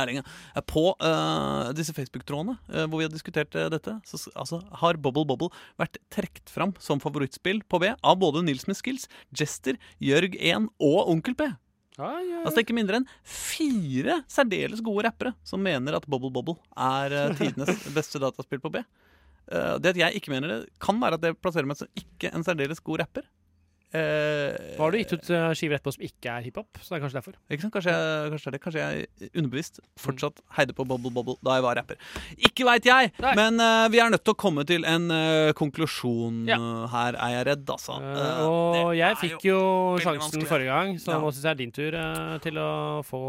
Erling. 0.00 0.20
Eh, 0.20 0.64
På 0.66 0.90
uh, 1.00 1.72
disse 1.76 1.94
Facebook-trådene 1.96 2.56
uh, 2.70 2.84
hvor 2.86 3.00
vi 3.00 3.06
har 3.06 3.12
diskutert 3.12 3.54
uh, 3.58 3.68
dette, 3.72 3.96
så 4.08 4.20
altså, 4.34 4.60
har 4.82 4.98
Bubble 5.00 5.26
Bobble 5.28 5.50
vært 5.80 5.98
trukket 6.12 6.52
fram 6.52 6.74
som 6.82 7.02
favorittspill 7.02 7.62
på 7.68 7.80
B 7.82 7.92
av 7.94 8.18
både 8.22 8.44
Nils 8.46 8.66
med 8.68 8.78
Skills, 8.78 9.08
Jester, 9.36 9.80
Jørg 10.02 10.36
1 10.38 10.68
og 10.82 11.12
Onkel 11.12 11.38
P. 11.38 11.48
Altså 11.96 12.20
Det 12.20 12.40
Altså 12.42 12.60
ikke 12.60 12.76
mindre 12.76 12.98
enn 13.00 13.06
fire 13.24 14.18
særdeles 14.28 14.82
gode 14.84 15.06
rappere 15.06 15.32
som 15.48 15.62
mener 15.64 15.96
at 15.96 16.04
Bubble 16.04 16.28
Bobble 16.34 16.58
er 16.76 17.32
tidenes 17.38 17.86
beste 17.96 18.20
dataspill 18.20 18.60
på 18.60 18.74
B. 18.74 18.82
Det 19.46 19.94
at 19.94 20.00
jeg 20.00 20.18
ikke 20.18 20.34
mener 20.34 20.50
det, 20.50 20.58
kan 20.82 20.98
være 21.00 21.16
at 21.16 21.24
det 21.24 21.36
plasserer 21.40 21.68
meg 21.70 21.78
som 21.78 21.88
ikke 21.96 22.34
en 22.34 22.44
særdeles 22.44 22.82
god 22.84 23.00
rapper. 23.04 23.24
Eh, 23.94 24.56
Nå 24.76 24.82
har 24.82 24.90
du 24.92 24.98
gitt 24.98 25.12
ut 25.14 25.28
eh, 25.30 25.52
skiver 25.54 25.78
etterpå 25.78 25.92
som 25.94 26.02
ikke 26.04 26.32
er 26.32 26.46
hiphop, 26.48 26.80
så 26.82 26.90
det 26.90 26.96
er 26.98 27.02
kanskje 27.04 27.18
derfor. 27.20 27.36
ikke 27.48 27.62
sant? 27.62 27.74
Kanskje 27.76 27.94
jeg, 27.94 28.30
kanskje, 28.34 28.52
det. 28.52 28.60
Kanskje 28.64 28.82
jeg 28.82 29.30
underbevisst 29.38 29.80
fortsatt 30.02 30.42
heide 30.58 30.74
på 30.76 30.84
Bubble 30.88 31.12
Bobble 31.14 31.36
da 31.46 31.54
jeg 31.58 31.64
var 31.64 31.78
rapper. 31.78 32.00
Ikke 32.50 32.66
veit 32.66 32.88
jeg, 32.88 33.12
men 33.38 33.60
uh, 33.62 33.86
vi 33.92 34.00
er 34.02 34.10
nødt 34.10 34.24
til 34.26 34.34
å 34.34 34.40
komme 34.42 34.66
til 34.68 34.84
en 34.88 35.06
uh, 35.12 35.52
konklusjon 35.56 36.42
ja. 36.50 36.58
her, 36.92 37.18
er 37.28 37.36
jeg 37.36 37.46
redd, 37.52 37.70
altså. 37.76 38.00
Uh, 38.02 38.42
og 38.46 38.90
jeg 38.98 39.20
fikk 39.22 39.46
jo 39.48 39.60
sjansen 40.02 40.44
forrige 40.50 40.72
gang, 40.74 40.96
så 41.00 41.14
Ja. 41.14 41.20
nå 41.22 41.30
syns 41.30 41.44
jeg 41.44 41.46
det 41.46 41.54
er 41.54 41.62
din 41.62 41.76
tur 41.76 41.94
eh, 41.96 42.34
til 42.44 42.58
å 42.60 42.70
få 43.06 43.20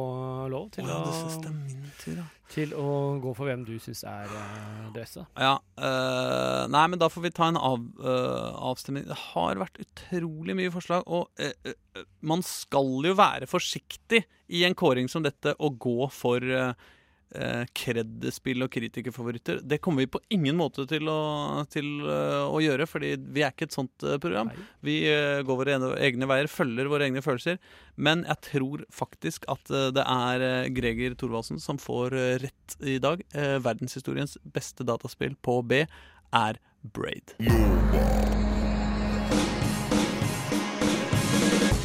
lov 0.51 0.71
til, 0.73 0.89
Å, 0.89 0.97
å, 1.05 1.29
det 1.43 1.51
er 1.51 1.53
min 1.53 1.93
tur, 2.01 2.19
til 2.51 2.71
å 2.79 2.91
gå 3.19 3.33
for 3.35 3.49
hvem 3.49 3.65
du 3.67 3.73
syns 3.83 4.05
er 4.07 4.29
uh, 4.31 4.87
beste. 4.95 5.25
Ja, 5.35 5.57
eh, 5.75 6.63
Nei, 6.71 6.83
men 6.87 6.99
da 7.01 7.09
får 7.11 7.25
vi 7.25 7.31
ta 7.35 7.49
en 7.51 7.59
av, 7.59 7.83
eh, 7.99 8.53
avstemning. 8.71 9.03
Det 9.09 9.17
har 9.33 9.59
vært 9.59 9.81
utrolig 9.83 10.46
mye 10.55 10.71
forslag, 10.71 11.03
og 11.07 11.27
eh, 11.41 11.51
eh, 11.67 12.05
man 12.21 12.43
skal 12.45 13.09
jo 13.09 13.15
være 13.17 13.49
forsiktig 13.49 14.23
i 14.55 14.63
en 14.67 14.77
kåring 14.77 15.09
som 15.11 15.25
dette 15.25 15.55
og 15.59 15.79
gå 15.83 16.07
for 16.13 16.43
uh, 16.47 16.71
kreddespill 17.75 18.63
og 18.63 18.71
kritikerfavoritter. 18.71 19.59
Det 19.63 19.79
kommer 19.83 20.05
vi 20.05 20.11
på 20.11 20.21
ingen 20.33 20.55
måte 20.57 20.85
til 20.87 21.09
å, 21.11 21.65
til, 21.71 21.89
eh, 22.07 22.45
å 22.47 22.61
gjøre, 22.63 22.87
fordi 22.87 23.13
vi 23.19 23.43
er 23.43 23.51
ikke 23.51 23.67
et 23.67 23.75
sånt 23.75 24.05
eh, 24.07 24.15
program. 24.23 24.51
Vi 24.85 25.01
eh, 25.11 25.41
går 25.45 25.59
våre 25.59 25.75
egne 26.07 26.29
veier, 26.29 26.47
følger 26.51 26.89
våre 26.91 27.09
egne 27.09 27.23
følelser. 27.25 27.59
Men 27.95 28.23
jeg 28.29 28.43
tror 28.47 28.85
faktisk 28.93 29.45
at 29.51 29.73
eh, 29.73 29.89
det 29.95 30.07
er 30.07 30.47
eh, 30.47 30.71
Greger 30.77 31.19
Thorvaldsen 31.19 31.59
som 31.63 31.81
får 31.81 32.15
eh, 32.15 32.39
rett 32.47 32.79
i 32.79 32.97
dag. 33.03 33.23
Eh, 33.35 33.57
verdenshistoriens 33.65 34.39
beste 34.55 34.87
dataspill 34.87 35.35
på 35.43 35.59
B 35.67 35.83
er 36.31 36.63
Braid. 36.95 37.35